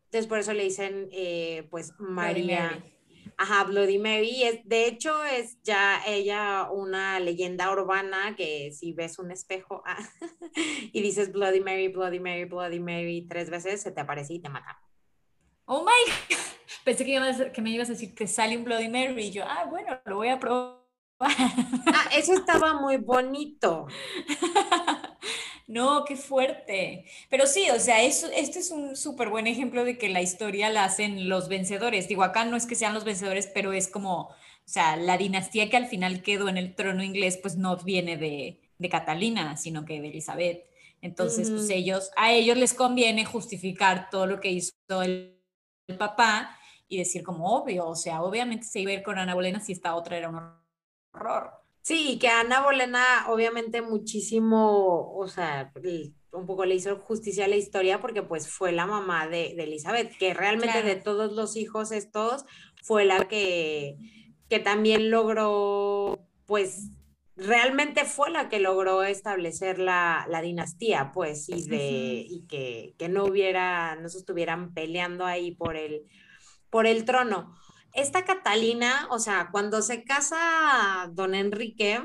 [0.05, 2.81] Entonces por eso le dicen, eh, pues, María.
[3.37, 4.43] Ajá, Bloody Mary.
[4.43, 9.97] Es, de hecho, es ya ella una leyenda urbana que si ves un espejo ah,
[10.93, 14.49] y dices Bloody Mary, Bloody Mary, Bloody Mary tres veces, se te aparece y te
[14.49, 14.79] mata.
[15.65, 16.37] Oh my God.
[16.83, 19.65] Pensé que, que me ibas a decir que sale un Bloody Mary y yo, ah,
[19.69, 20.77] bueno, lo voy a probar.
[21.19, 23.87] Ah, eso estaba muy bonito.
[25.67, 27.05] No, qué fuerte.
[27.29, 30.69] Pero sí, o sea, eso, este es un súper buen ejemplo de que la historia
[30.69, 32.07] la hacen los vencedores.
[32.07, 35.69] Digo, acá no es que sean los vencedores, pero es como, o sea, la dinastía
[35.69, 39.83] que al final quedó en el trono inglés, pues no viene de, de Catalina, sino
[39.83, 40.63] que de Elizabeth.
[41.01, 45.37] Entonces, pues ellos, a ellos les conviene justificar todo lo que hizo el
[45.87, 46.57] el papá
[46.87, 49.71] y decir como obvio, o sea, obviamente se iba a ir con Ana Bolena si
[49.71, 50.39] esta otra era un
[51.13, 51.51] horror.
[51.87, 55.71] Sí, que Ana Bolena obviamente muchísimo, o sea,
[56.33, 60.17] un poco le hizo justicia a la historia porque pues fue la mamá de, Elizabeth,
[60.17, 62.43] que realmente de todos los hijos estos
[62.83, 63.95] fue la que,
[64.49, 66.89] que también logró pues
[67.37, 73.95] realmente fue la que logró establecer la, dinastía, pues, y, de, y que, no hubiera,
[73.95, 76.03] no se estuvieran peleando ahí por el,
[76.69, 77.55] por el trono.
[77.97, 82.01] Esta Catalina, o sea, cuando se casa don Enrique,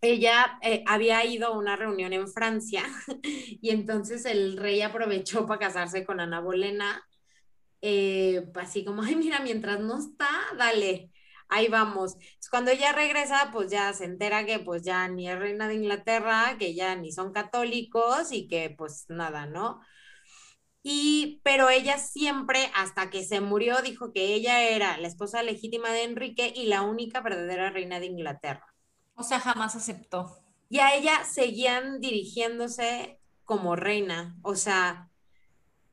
[0.00, 2.84] ella eh, había ido a una reunión en Francia
[3.22, 7.02] y entonces el rey aprovechó para casarse con Ana Bolena,
[7.82, 10.28] eh, así como, ay, mira, mientras no está,
[10.58, 11.10] dale
[11.48, 12.16] ahí vamos.
[12.50, 16.56] Cuando ella regresa, pues ya se entera que pues ya ni es reina de Inglaterra,
[16.58, 19.80] que ya ni son católicos y que pues nada, ¿no?
[20.86, 25.88] Y, pero ella siempre, hasta que se murió, dijo que ella era la esposa legítima
[25.88, 28.66] de Enrique y la única verdadera reina de Inglaterra.
[29.14, 30.38] O sea, jamás aceptó.
[30.68, 35.10] Y a ella seguían dirigiéndose como reina, o sea...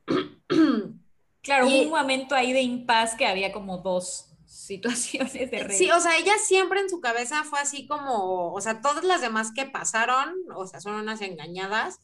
[1.42, 5.76] Claro, hubo un momento ahí de impas que había como dos situaciones de rey.
[5.76, 9.22] Sí, o sea, ella siempre en su cabeza fue así como, o sea, todas las
[9.22, 11.98] demás que pasaron, o sea, son unas engañadas,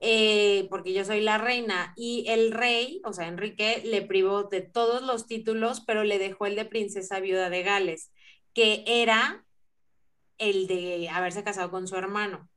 [0.00, 4.62] eh, porque yo soy la reina y el rey, o sea, Enrique, le privó de
[4.62, 8.10] todos los títulos, pero le dejó el de princesa viuda de Gales,
[8.54, 9.44] que era
[10.38, 12.48] el de haberse casado con su hermano.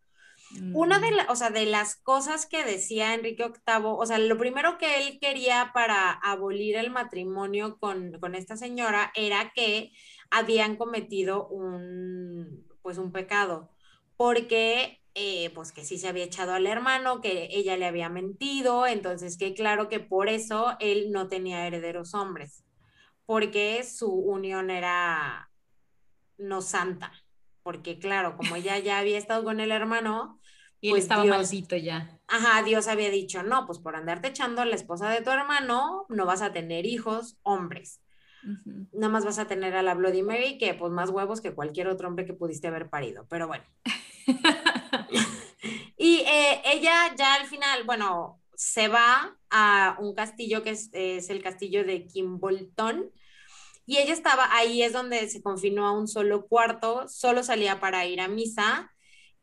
[0.73, 1.17] Una de, mm.
[1.29, 5.19] o sea, de las cosas que decía Enrique VIII, o sea, lo primero que él
[5.19, 9.91] quería para abolir el matrimonio con, esta señora era que
[10.29, 13.69] habían cometido un, pues un pecado,
[14.15, 18.87] porque eh, pues que sí se había echado al hermano, que ella le había mentido,
[18.87, 22.63] entonces que claro que por eso él no tenía herederos hombres,
[23.25, 25.49] porque su unión era
[26.37, 27.11] no santa,
[27.61, 30.39] porque claro, como ella ya había estado con el hermano,
[30.81, 32.19] y él pues estaba maldito ya.
[32.27, 36.05] Ajá, Dios había dicho, no, pues por andarte echando a la esposa de tu hermano,
[36.09, 38.01] no vas a tener hijos hombres.
[38.91, 41.87] Nada más vas a tener a la Bloody Mary, que pues más huevos que cualquier
[41.87, 43.63] otro hombre que pudiste haber parido, pero bueno.
[45.97, 51.43] y eh, ella ya al final, bueno, se va a un castillo que es, el
[51.43, 53.11] castillo de Kimbolton,
[53.85, 58.05] y ella estaba ahí, es donde se confinó a un solo cuarto, solo salía para
[58.05, 58.89] ir a misa.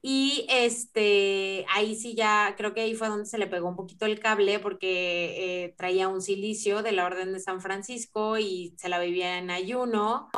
[0.03, 4.07] Y este, ahí sí ya, creo que ahí fue donde se le pegó un poquito
[4.07, 8.89] el cable porque eh, traía un silicio de la Orden de San Francisco y se
[8.89, 10.31] la vivía en ayuno,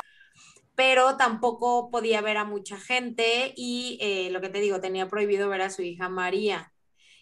[0.75, 5.49] pero tampoco podía ver a mucha gente y eh, lo que te digo, tenía prohibido
[5.49, 6.73] ver a su hija María.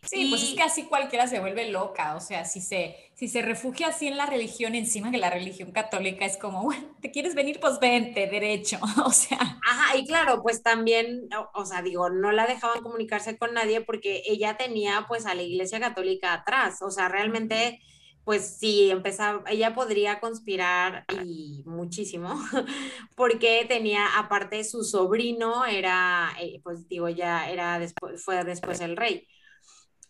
[0.04, 3.44] Sí, pues es que así cualquiera se vuelve loca, o sea, si se, si se
[3.44, 7.36] refugia así en la religión, encima que la religión católica es como, bueno, ¿te quieres
[7.36, 7.60] venir?
[7.60, 9.38] Pues vente, derecho, o sea.
[9.40, 14.24] Ajá, y claro, pues también, o, sea, digo, no la dejaban comunicarse con nadie porque
[14.26, 17.80] ella tenía pues a la iglesia católica atrás, o sea, realmente
[18.24, 22.40] pues sí, empezaba, ella podría conspirar y muchísimo,
[23.16, 28.96] porque tenía, aparte su sobrino era, eh, pues digo, ya era después, fue después el
[28.96, 29.28] rey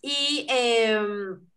[0.02, 1.48] y em,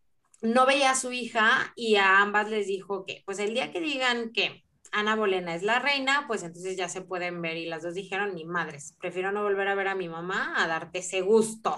[0.43, 3.81] no veía a su hija y a ambas les dijo que, pues el día que
[3.81, 7.83] digan que Ana Bolena es la reina, pues entonces ya se pueden ver y las
[7.83, 11.23] dos dijeron, ni madres, prefiero no volver a ver a mi mamá a darte ese
[11.23, 11.77] gusto.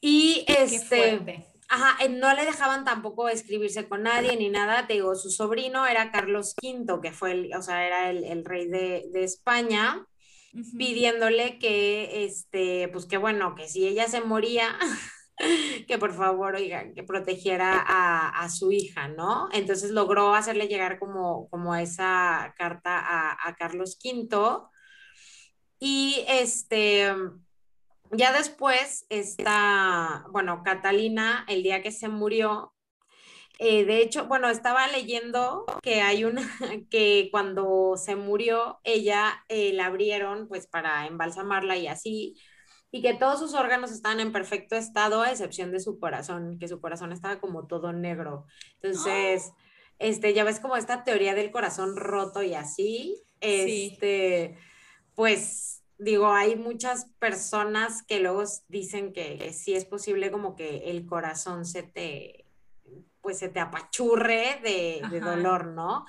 [0.00, 1.49] Y este...
[1.70, 4.86] Ajá, no le dejaban tampoco escribirse con nadie ni nada.
[4.86, 8.68] Te digo, su sobrino era Carlos V, que fue el, o sea, era el, rey
[8.68, 10.04] de, de España
[10.76, 14.76] pidiéndole que, este, pues que bueno, que si ella se moría,
[15.88, 19.48] que por favor, oiga, que protegiera a, su hija, ¿no?
[19.52, 22.98] Entonces logró hacerle llegar como, como esa carta
[23.46, 24.68] a, Carlos V.
[25.78, 27.10] Y este,
[28.10, 32.74] ya después está, bueno, Catalina, el día que se murió,
[33.58, 36.42] eh, de hecho, bueno, estaba leyendo que hay una,
[36.90, 42.36] que cuando se murió, ella eh, la abrieron pues para embalsamarla y así,
[42.90, 46.68] y que todos sus órganos estaban en perfecto estado, a excepción de su corazón, que
[46.68, 48.46] su corazón estaba como todo negro.
[48.82, 49.52] Entonces,
[49.98, 54.56] este, ya ves como esta teoría del corazón roto y así, este,
[55.14, 61.06] pues digo, hay muchas personas que luego dicen que sí es posible como que el
[61.06, 62.46] corazón se te
[63.20, 66.06] pues se te apachurre de, dolor, ¿no?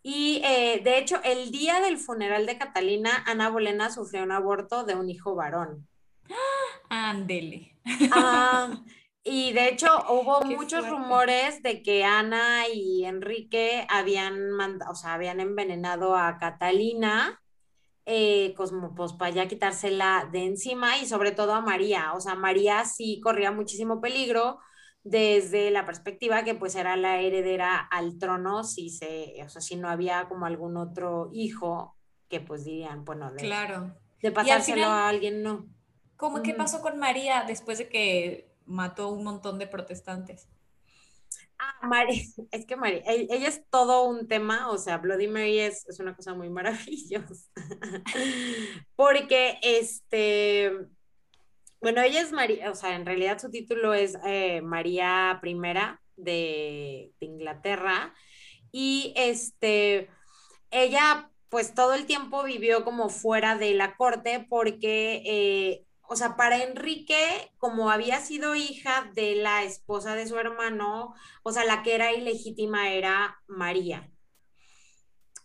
[0.00, 4.84] Y eh, de hecho, el día del funeral de Catalina, Ana Bolena sufrió un aborto
[4.84, 5.88] de un hijo varón.
[6.88, 7.76] Ándele.
[8.12, 8.80] Ah,
[9.24, 14.52] y de hecho hubo muchos rumores de que Ana y Enrique habían,
[14.88, 17.42] o sea, habían envenenado a Catalina,
[18.06, 18.72] eh, pues,
[19.14, 22.12] para ya quitársela de encima y sobre todo a María.
[22.14, 24.60] O sea, María sí corría muchísimo peligro
[25.02, 29.76] desde la perspectiva que pues era la heredera al trono si se, o sea, si
[29.76, 31.96] no había como algún otro hijo
[32.28, 33.94] que pues dirían, bueno, de, claro.
[34.22, 35.66] de pasárselo a alguien, no.
[36.16, 40.48] ¿Cómo qué pasó con María después de que mató un montón de protestantes?
[41.58, 42.04] Ah,
[42.50, 46.00] es que María, e, ella es todo un tema, o sea, Bloody Mary es, es
[46.00, 47.50] una cosa muy maravillosa,
[48.94, 50.72] porque este,
[51.80, 55.56] bueno, ella es María, o sea, en realidad su título es eh, María I
[56.16, 58.14] de, Inglaterra.
[58.72, 60.10] Y este,
[60.70, 66.36] ella pues todo el tiempo vivió como fuera de la corte porque, eh, o sea,
[66.36, 71.82] para Enrique, como había sido hija de la esposa de su hermano, o sea, la
[71.82, 74.10] que era ilegítima era María.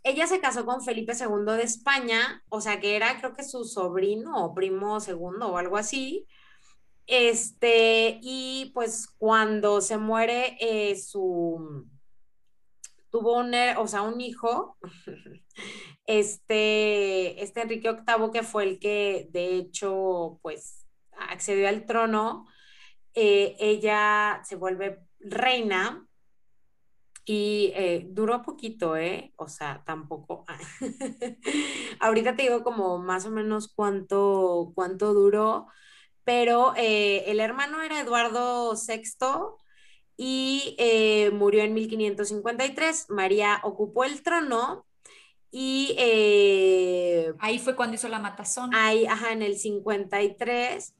[0.04, 3.66] Ella se casó con Felipe II de España, o sea que era creo que su
[3.66, 6.28] sobrino o primo segundo o algo así.
[7.08, 11.88] Este, y pues cuando se muere eh, su,
[13.12, 14.78] tuvo un, eh, o sea, un hijo,
[16.08, 22.48] este, este Enrique VIII, que fue el que de hecho, pues, accedió al trono,
[23.14, 26.08] eh, ella se vuelve reina
[27.26, 29.34] y eh, duró poquito, ¿eh?
[29.36, 30.46] O sea, tampoco.
[32.00, 35.68] Ahorita te digo como más o menos cuánto, cuánto duró,
[36.24, 39.61] pero el hermano era Eduardo VI
[40.24, 43.08] y eh, murió en 1553.
[43.10, 44.86] María ocupó el trono
[45.50, 48.70] Y eh, ahí fue cuando hizo la matazón.
[48.76, 50.94] Ahí, ajá, en el 53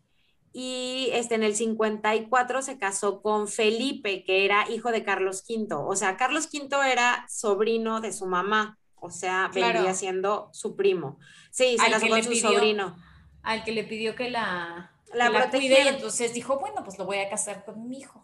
[0.54, 5.68] y este, en el 54 se casó con Felipe, que era hijo de Carlos V.
[5.72, 11.20] O sea, Carlos V era sobrino de su mamá, o sea, vendría siendo su primo.
[11.52, 12.98] Sí, se casó con su sobrino.
[13.44, 17.30] Al que le pidió que la, la, y entonces dijo, bueno, pues lo voy a
[17.30, 18.21] casar con mi hijo.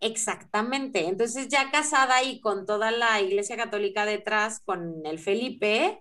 [0.00, 1.06] Exactamente.
[1.08, 5.98] Entonces ya casada y con toda la iglesia católica detrás, con el Felipe,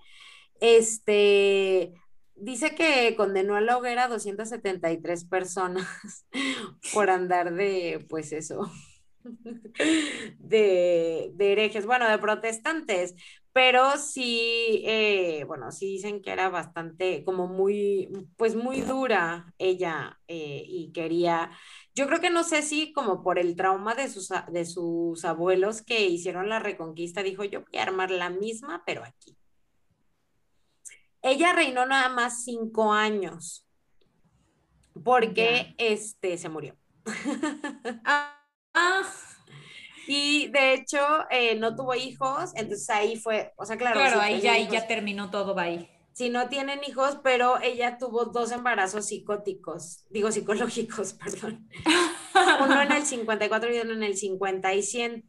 [0.62, 1.94] este,
[2.36, 5.88] dice que condenó a la hoguera a 273 personas
[6.94, 8.72] por andar de, pues eso,
[10.40, 13.16] de, de herejes, bueno, de protestantes,
[13.54, 20.20] pero sí, eh, bueno, sí dicen que era bastante, como muy, pues muy dura ella
[20.28, 21.52] eh, y quería,
[21.98, 25.82] yo creo que no sé si como por el trauma de sus, de sus abuelos
[25.82, 29.36] que hicieron la reconquista, dijo yo voy a armar la misma, pero aquí.
[31.24, 33.68] Ella reinó nada más cinco años
[35.04, 36.78] porque este se murió.
[38.06, 38.46] ah.
[38.76, 39.02] ah.
[40.08, 41.00] Y de hecho,
[41.32, 44.00] eh, no tuvo hijos, entonces ahí fue, o sea, claro.
[44.00, 45.90] Claro, ahí ya, ya terminó todo ahí.
[46.18, 51.70] Sí, no tienen hijos, pero ella tuvo dos embarazos psicóticos, digo psicológicos, perdón.
[52.60, 55.24] uno en el 54 y uno en el 57,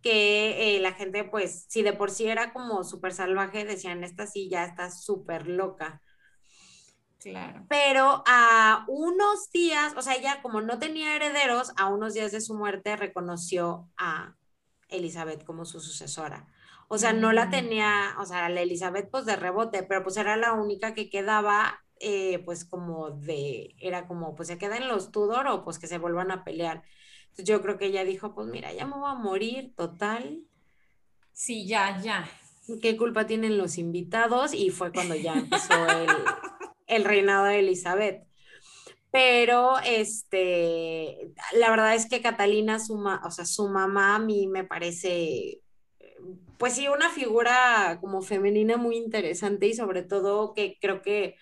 [0.00, 4.26] que eh, la gente, pues, si de por sí era como súper salvaje, decían, esta
[4.26, 6.00] sí ya está súper loca.
[7.18, 7.66] Claro.
[7.68, 12.40] Pero a unos días, o sea, ella como no tenía herederos, a unos días de
[12.40, 14.34] su muerte reconoció a
[14.88, 16.48] Elizabeth como su sucesora.
[16.88, 17.50] O sea, no la mm.
[17.50, 21.80] tenía, o sea, la Elizabeth pues de rebote, pero pues era la única que quedaba,
[22.00, 25.98] eh, pues como de, era como, pues se quedan los Tudor o pues que se
[25.98, 26.82] vuelvan a pelear.
[27.30, 30.42] Entonces yo creo que ella dijo, pues mira, ya me voy a morir, total.
[31.32, 32.28] Sí, ya, ya.
[32.80, 34.54] ¿Qué culpa tienen los invitados?
[34.54, 36.08] Y fue cuando ya empezó el,
[36.86, 38.26] el reinado de Elizabeth.
[39.10, 44.64] Pero este, la verdad es que Catalina, su, o sea, su mamá a mí me
[44.64, 45.62] parece,
[46.58, 51.36] pues sí, una figura como femenina muy interesante y sobre todo que creo que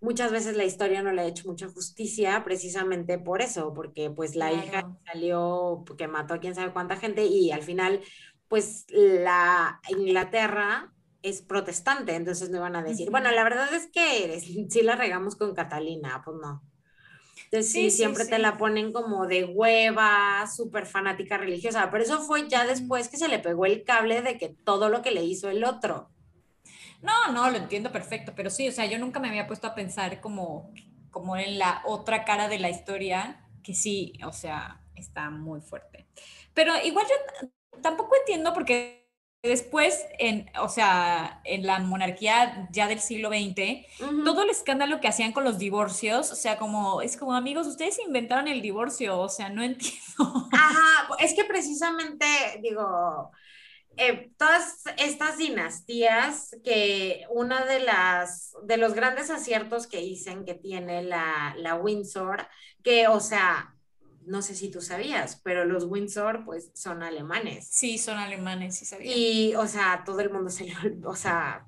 [0.00, 4.34] muchas veces la historia no le ha hecho mucha justicia precisamente por eso, porque pues
[4.34, 8.00] la hija salió, que mató a quién sabe cuánta gente y al final
[8.48, 14.40] pues la Inglaterra es protestante, entonces no van a decir, bueno, la verdad es que
[14.40, 16.62] si la regamos con Catalina, pues no.
[17.52, 22.48] Entonces sí, siempre te la ponen como de hueva, súper fanática religiosa, pero eso fue
[22.48, 25.50] ya después que se le pegó el cable de que todo lo que le hizo
[25.50, 26.10] el otro.
[27.02, 29.74] No, no, lo entiendo perfecto, pero sí, o sea, yo nunca me había puesto a
[29.74, 30.72] pensar como,
[31.10, 36.06] como en la otra cara de la historia, que sí, o sea, está muy fuerte.
[36.54, 37.48] Pero igual yo
[37.82, 38.99] tampoco entiendo porque
[39.42, 43.86] Después, en, o sea, en la monarquía ya del siglo XX,
[44.22, 47.98] todo el escándalo que hacían con los divorcios, o sea, como, es como, amigos, ustedes
[48.00, 50.48] inventaron el divorcio, o sea, no entiendo.
[50.52, 52.26] Ajá, es que precisamente,
[52.60, 53.30] digo,
[53.96, 60.54] eh, todas estas dinastías, que una de las, de los grandes aciertos que dicen que
[60.54, 62.46] tiene la, la Windsor,
[62.82, 63.74] que, o sea,
[64.30, 67.68] no sé si tú sabías, pero los Windsor pues son alemanes.
[67.70, 69.12] Sí, son alemanes, sí sabía.
[69.14, 70.72] Y, o sea, todo el mundo se
[71.04, 71.66] o sea...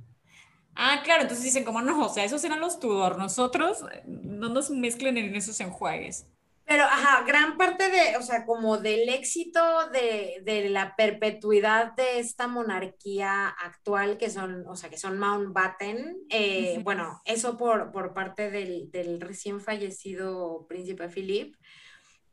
[0.74, 4.48] Ah, claro, entonces dicen como no, o sea, esos eran los Tudor, nosotros eh, no
[4.48, 6.26] nos mezclen en esos enjuagues.
[6.64, 9.60] Pero, ajá, gran parte de, o sea, como del éxito
[9.90, 16.16] de, de, la perpetuidad de esta monarquía actual, que son, o sea, que son Mountbatten,
[16.30, 21.56] eh, bueno, eso por, por parte del, del, recién fallecido príncipe Philip,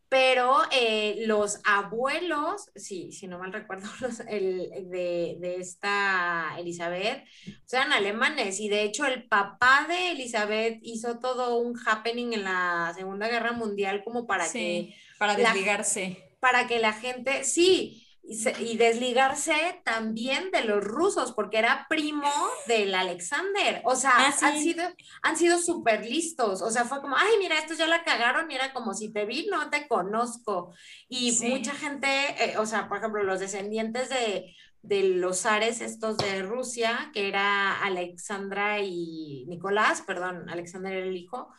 [0.09, 3.87] pero eh, los abuelos, sí, si no mal recuerdo,
[4.27, 7.23] el, de, de, esta Elizabeth,
[7.71, 12.91] eran alemanes y de hecho el papá de Elizabeth hizo todo un happening en la
[12.95, 14.95] Segunda Guerra Mundial como para sí, que...
[15.19, 16.17] Para desligarse.
[16.39, 22.31] para que la gente, sí, y, desligarse también de los rusos, porque era primo
[22.67, 23.81] del Alexander.
[23.85, 24.83] O sea, ah, han sido,
[25.23, 26.61] han sido súper listos.
[26.61, 29.25] O sea, fue como, ay, mira, estos ya la cagaron y era como si te
[29.25, 30.73] vi, no te conozco.
[31.07, 32.07] Y mucha gente,
[32.37, 37.27] eh, o sea, por ejemplo, los descendientes de, de los zares estos de Rusia, que
[37.27, 41.51] era Alexandra y Nicolás, perdón, Alexander era el hijo,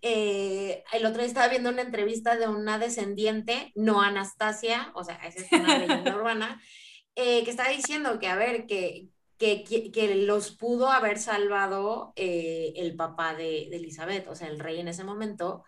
[0.00, 5.16] eh, el otro día estaba viendo una entrevista de una descendiente, no Anastasia, o sea,
[5.16, 6.60] esa es una leyenda urbana,
[7.16, 12.72] eh, que estaba diciendo que, a ver, que, que, que los pudo haber salvado eh,
[12.76, 15.64] el papá de, Elizabeth, o sea, el rey en ese momento,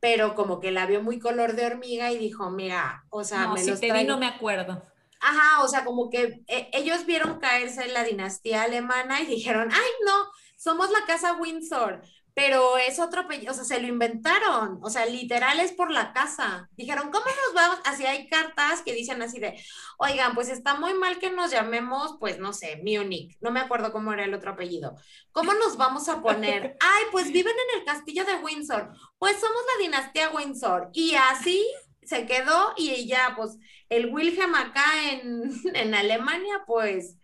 [0.00, 3.54] pero como que la vio muy color de hormiga y dijo, mira, o sea, no,
[3.54, 4.82] me si te vi no me acuerdo.
[5.20, 6.42] Ajá, o sea, como que
[6.72, 10.12] ellos vieron caerse la dinastía alemana y dijeron, ay, no,
[10.56, 12.02] somos la casa Windsor,
[12.36, 16.12] pero es otro apellido, o sea, se lo inventaron, o sea, literal es por la
[16.12, 16.68] casa.
[16.76, 17.78] Dijeron, ¿cómo nos vamos?
[17.86, 19.58] Así hay cartas que dicen así de,
[19.96, 23.90] oigan, pues está muy mal que nos llamemos, pues no sé, Munich, no me acuerdo
[23.90, 24.98] cómo era el otro apellido.
[25.32, 26.76] ¿Cómo nos vamos a poner?
[26.80, 30.90] Ay, pues viven en el castillo de Windsor, pues somos la dinastía Windsor.
[30.92, 31.66] Y así
[32.02, 33.56] se quedó y ya, pues
[33.88, 37.16] el Wilhelm acá en, en Alemania, pues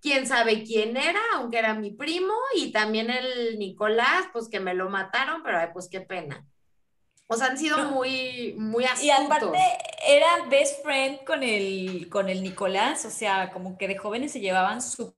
[0.00, 4.74] quién sabe quién era, aunque era mi primo, y también el Nicolás, pues que me
[4.74, 6.46] lo mataron, pero ay, pues qué pena.
[7.26, 9.04] O sea, han sido muy, muy astutos.
[9.04, 9.58] Y aparte
[10.06, 14.40] era best friend con el, con el Nicolás, o sea, como que de jóvenes se
[14.40, 15.14] llevaban súper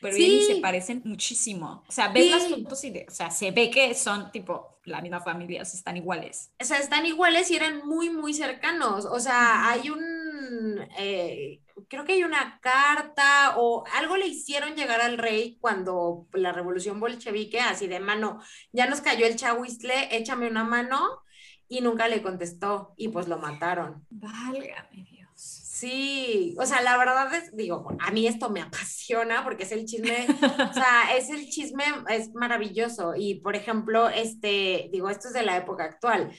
[0.00, 1.84] bien y se parecen muchísimo.
[1.86, 5.20] O sea, ves las fotos y, o sea, se ve que son tipo la misma
[5.20, 6.50] familia, o sea, están iguales.
[6.60, 9.04] O sea, están iguales y eran muy, muy cercanos.
[9.04, 10.80] O sea, hay un...
[10.98, 16.52] Eh, creo que hay una carta o algo le hicieron llegar al rey cuando la
[16.52, 18.40] revolución bolchevique, así de mano,
[18.72, 21.22] ya nos cayó el chahuizle, échame una mano,
[21.68, 24.06] y nunca le contestó, y pues lo mataron.
[24.10, 25.28] Válgame Dios.
[25.34, 29.84] Sí, o sea, la verdad es, digo, a mí esto me apasiona porque es el
[29.84, 30.26] chisme,
[30.70, 33.14] o sea, es el chisme, es maravilloso.
[33.16, 36.32] Y por ejemplo, este, digo, esto es de la época actual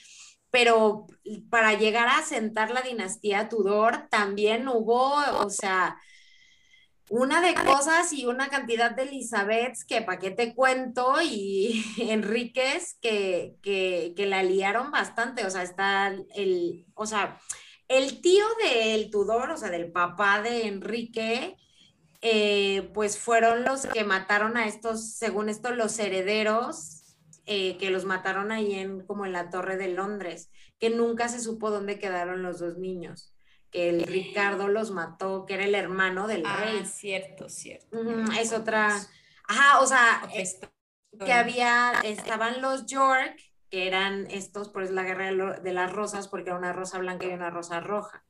[0.50, 1.06] pero
[1.48, 5.96] para llegar a sentar la dinastía Tudor también hubo, o sea,
[7.08, 12.98] una de cosas y una cantidad de Elizabeths que para qué te cuento y Enríquez
[13.00, 17.38] que, que, que, la liaron bastante, o sea, está el, o sea,
[17.88, 21.56] el tío del Tudor, o sea, del papá de Enrique,
[22.22, 26.99] eh, pues fueron los que mataron a estos, según esto, los herederos
[27.52, 31.40] eh, que los mataron ahí en como en la Torre de Londres, que nunca se
[31.40, 33.34] supo dónde quedaron los dos niños,
[33.72, 36.86] que el Ricardo los mató, que era el hermano del ah, rey.
[36.86, 37.98] cierto, cierto.
[38.38, 38.96] es otra,
[39.48, 40.48] ajá, o sea, eh,
[41.24, 43.36] que había, estaban los York,
[43.68, 47.26] que eran estos, por es la guerra de, las rosas, porque era una rosa blanca
[47.26, 48.24] y una rosa roja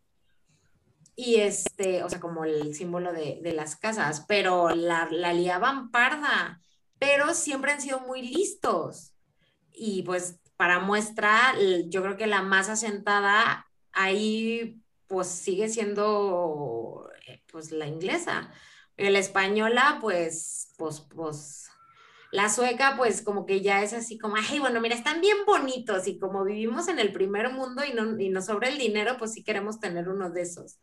[1.14, 5.90] y este, o sea, como el símbolo de, de las casas, pero la, la, liaban
[5.90, 6.62] parda,
[7.00, 9.14] pero siempre han sido muy listos.
[9.72, 11.54] Y pues para muestra,
[11.88, 18.52] yo creo que la más asentada ahí pues sigue siendo eh, pues la inglesa.
[18.96, 21.70] La española pues, pues, pues,
[22.32, 26.06] la sueca pues como que ya es así como, ay, bueno, mira, están bien bonitos
[26.06, 29.32] y como vivimos en el primer mundo y no, y nos sobra el dinero, pues
[29.32, 30.78] sí queremos tener uno de esos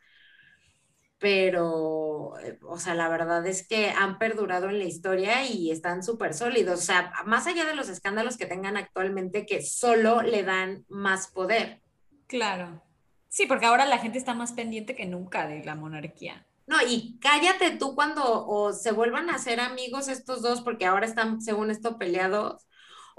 [1.19, 6.03] pero, eh, o sea, la verdad es que han perdurado en la historia y están
[6.03, 6.79] súper sólidos.
[6.79, 11.27] O sea, más allá de los escándalos que tengan actualmente, que solo le dan más
[11.27, 11.81] poder.
[12.27, 12.83] Claro.
[13.29, 16.45] Sí, porque ahora la gente está más pendiente que nunca de la monarquía.
[16.67, 21.05] No, y cállate tú cuando o se vuelvan a ser amigos estos dos, porque ahora
[21.05, 22.67] están, según esto, peleados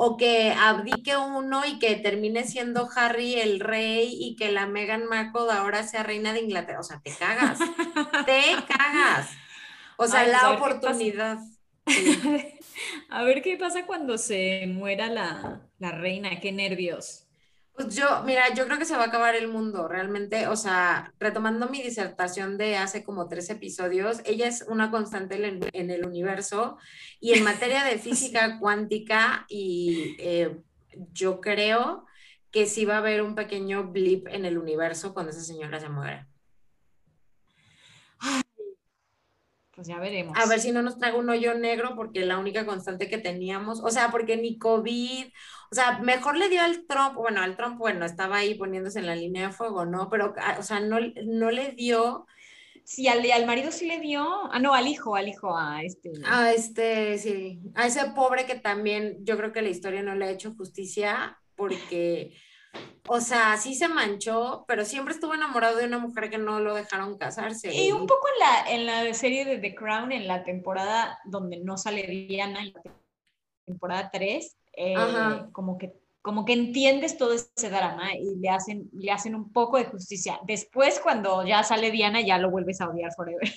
[0.01, 5.07] o que abdique uno y que termine siendo Harry el rey y que la Meghan
[5.07, 6.81] Markle ahora sea reina de Inglaterra.
[6.81, 7.75] O sea, te cagas,
[8.25, 9.41] te cagas.
[9.97, 11.39] O sea, la pues oportunidad.
[13.11, 17.28] A ver qué pasa cuando se muera la, la reina, qué nervios.
[17.79, 21.15] Pues yo, mira, yo creo que se va a acabar el mundo, realmente, o sea,
[21.21, 25.37] retomando mi disertación de hace como tres episodios, ella es una constante
[25.73, 26.77] en, el universo
[27.21, 30.59] y en materia de física cuántica y eh,
[31.13, 32.05] yo creo
[32.51, 35.89] que sí va a haber un pequeño blip en el universo cuando esa señora se
[35.89, 36.27] muera.
[39.77, 40.37] Pues ya veremos.
[40.37, 43.79] A ver si no nos traga un hoyo negro porque la única constante que teníamos,
[43.79, 45.27] o sea, porque ni COVID,
[45.71, 49.07] o sea, mejor le dio al Trump, bueno, al Trump, bueno, estaba ahí poniéndose en
[49.07, 50.09] la línea de fuego, ¿no?
[50.09, 52.27] Pero, ah, o sea, no, no le dio...
[52.85, 56.11] Sí, al, al marido sí le dio, ah, no, al hijo, al hijo, a este.
[56.25, 60.25] A este, sí, a ese pobre que también yo creo que la historia no le
[60.25, 62.33] ha hecho justicia porque
[63.11, 66.75] o sea, sí se manchó, pero siempre estuvo enamorado de una mujer que no lo
[66.75, 67.75] dejaron casarse.
[67.75, 71.59] Y un poco en la, en la serie de The Crown, en la temporada donde
[71.59, 72.83] no sale Diana, en la
[73.65, 74.95] temporada 3, eh,
[75.53, 75.95] como que
[76.29, 80.39] como que entiendes todo ese drama y le hacen, le hacen un poco de justicia.
[80.47, 83.49] Después, cuando ya sale Diana, ya lo vuelves a odiar forever.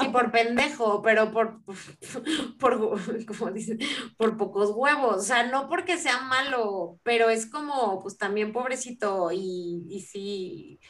[0.00, 1.60] Sí, por pendejo, pero por,
[2.58, 3.78] por, como dicen,
[4.16, 5.16] por pocos huevos.
[5.18, 9.30] O sea, no porque sea malo, pero es como, pues también pobrecito.
[9.30, 10.80] Y, y sí,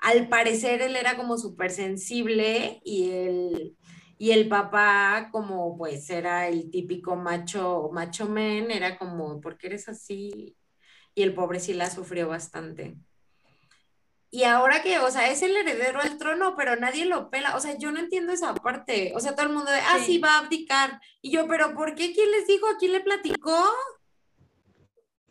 [0.00, 3.76] al parecer él era como súper sensible y el,
[4.18, 9.68] y el papá, como pues era el típico macho, macho men, era como, ¿por qué
[9.68, 10.56] eres así?
[11.14, 12.96] Y el pobre sí la sufrió bastante.
[14.30, 17.56] Y ahora que, o sea, es el heredero al trono, pero nadie lo pela.
[17.56, 19.12] O sea, yo no entiendo esa parte.
[19.14, 20.18] O sea, todo el mundo de, ah, sí, Sí.
[20.18, 21.00] va a abdicar.
[21.22, 22.12] Y yo, pero ¿por qué?
[22.12, 22.66] ¿Quién les dijo?
[22.78, 23.64] ¿Quién le platicó?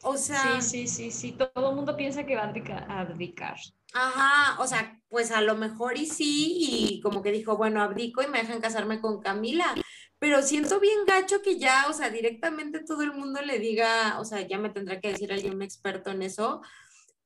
[0.01, 1.31] O sea, Sí, sí, sí, sí.
[1.33, 3.57] Todo el mundo piensa que va a a abdicar.
[3.97, 8.21] Ajá, o sea, pues a lo mejor y sí, y como que dijo, bueno, abdico
[8.21, 9.73] y me dejan casarme con Camila.
[10.19, 14.25] Pero siento bien gacho que ya, o sea, directamente todo el mundo le diga, o
[14.25, 16.61] sea, ya me tendrá que decir alguien experto en eso,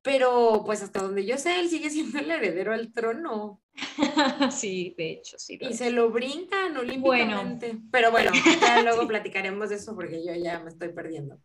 [0.02, 3.61] pero pues hasta donde yo sé, él sigue siendo el heredero al trono.
[4.52, 5.57] Sí, de hecho, sí.
[5.57, 7.77] lo Y se lo brincan olímpicamente.
[7.91, 11.39] Pero bueno, ya luego platicaremos de eso porque yo ya me estoy perdiendo.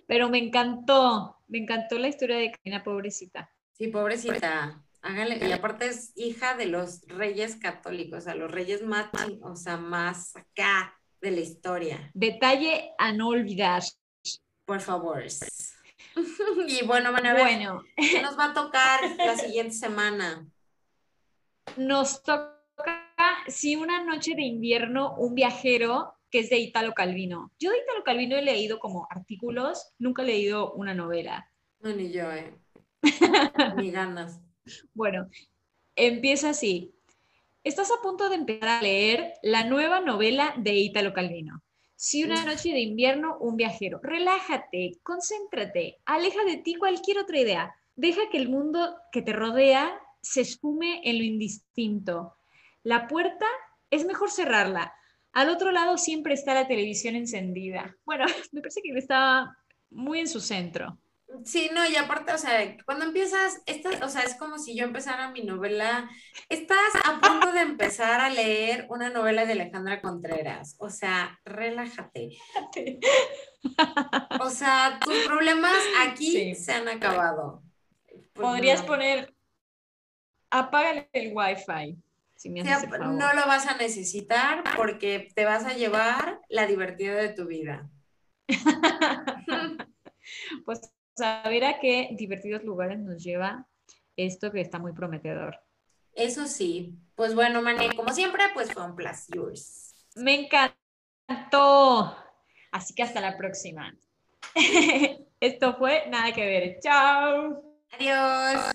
[0.10, 3.53] Pero me encantó, me encantó la historia de Karina, pobrecita.
[3.73, 4.84] Sí, pobrecita.
[5.03, 9.11] Hágale, y aparte es hija de los reyes católicos, o sea, los reyes más,
[9.44, 12.10] o sea, más acá de la historia.
[12.15, 13.84] Detalle a no olvidar.
[14.65, 15.23] Por favor.
[16.68, 20.45] Y bueno, van a ver, Bueno, ¿qué nos va a tocar la siguiente semana?
[21.77, 22.57] nos toca,
[23.48, 27.52] sí, una noche de invierno, un viajero que es de Italo Calvino.
[27.60, 31.52] Yo de Italo Calvino he leído como artículos, nunca he leído una novela.
[31.80, 32.54] No, ni yo, eh.
[33.78, 34.42] Ni ganas.
[34.94, 35.30] Bueno,
[35.96, 36.94] empieza así.
[37.64, 41.64] Estás a punto de empezar a leer la nueva novela de Italo Calvino.
[41.96, 44.00] Si una noche de invierno, un viajero.
[44.02, 47.76] Relájate, concéntrate, aleja de ti cualquier otra idea.
[47.98, 52.38] Deja que el mundo que te rodea se esfume en lo indistinto.
[52.84, 53.46] La puerta
[53.92, 54.94] es mejor cerrarla.
[55.34, 57.96] Al otro lado siempre está la televisión encendida.
[58.06, 59.56] Bueno, me parece que estaba
[59.90, 60.98] muy en su centro.
[61.46, 63.62] Sí, no, y aparte, o sea, cuando empiezas,
[64.02, 66.10] o sea, es como si yo empezara mi novela,
[66.50, 72.30] estás a punto de empezar a leer una novela de Alejandra Contreras, o sea, relájate.
[74.42, 76.56] O sea, tus problemas aquí Sí.
[76.56, 77.62] se han acabado.
[78.08, 78.88] Pues Podrías no.
[78.88, 79.34] poner,
[80.50, 81.98] apágale el wifi,
[82.40, 83.16] si me Sí, haces el favor.
[83.16, 87.90] no lo vas a necesitar porque te vas a llevar la divertida de tu vida.
[90.64, 90.82] Pues
[91.22, 93.68] a ver a qué divertidos lugares nos lleva
[94.16, 95.60] esto que está muy prometedor.
[96.14, 96.94] Eso sí.
[97.16, 98.95] Pues bueno, Mané, como siempre, pues fue un
[99.34, 99.95] yours.
[100.16, 100.48] Me
[101.28, 102.16] encantó.
[102.72, 103.95] Así que hasta la próxima.
[105.40, 106.80] Esto fue Nada que ver.
[106.80, 107.64] Chao.
[107.91, 108.72] Adiós.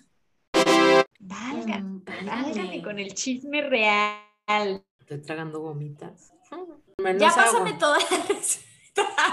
[1.26, 4.84] Válgame, Mm, válgame con el chisme real.
[5.00, 6.32] Estoy tragando gomitas.
[6.50, 7.34] Ya Menos agua.
[7.44, 8.62] pásame toda la receta.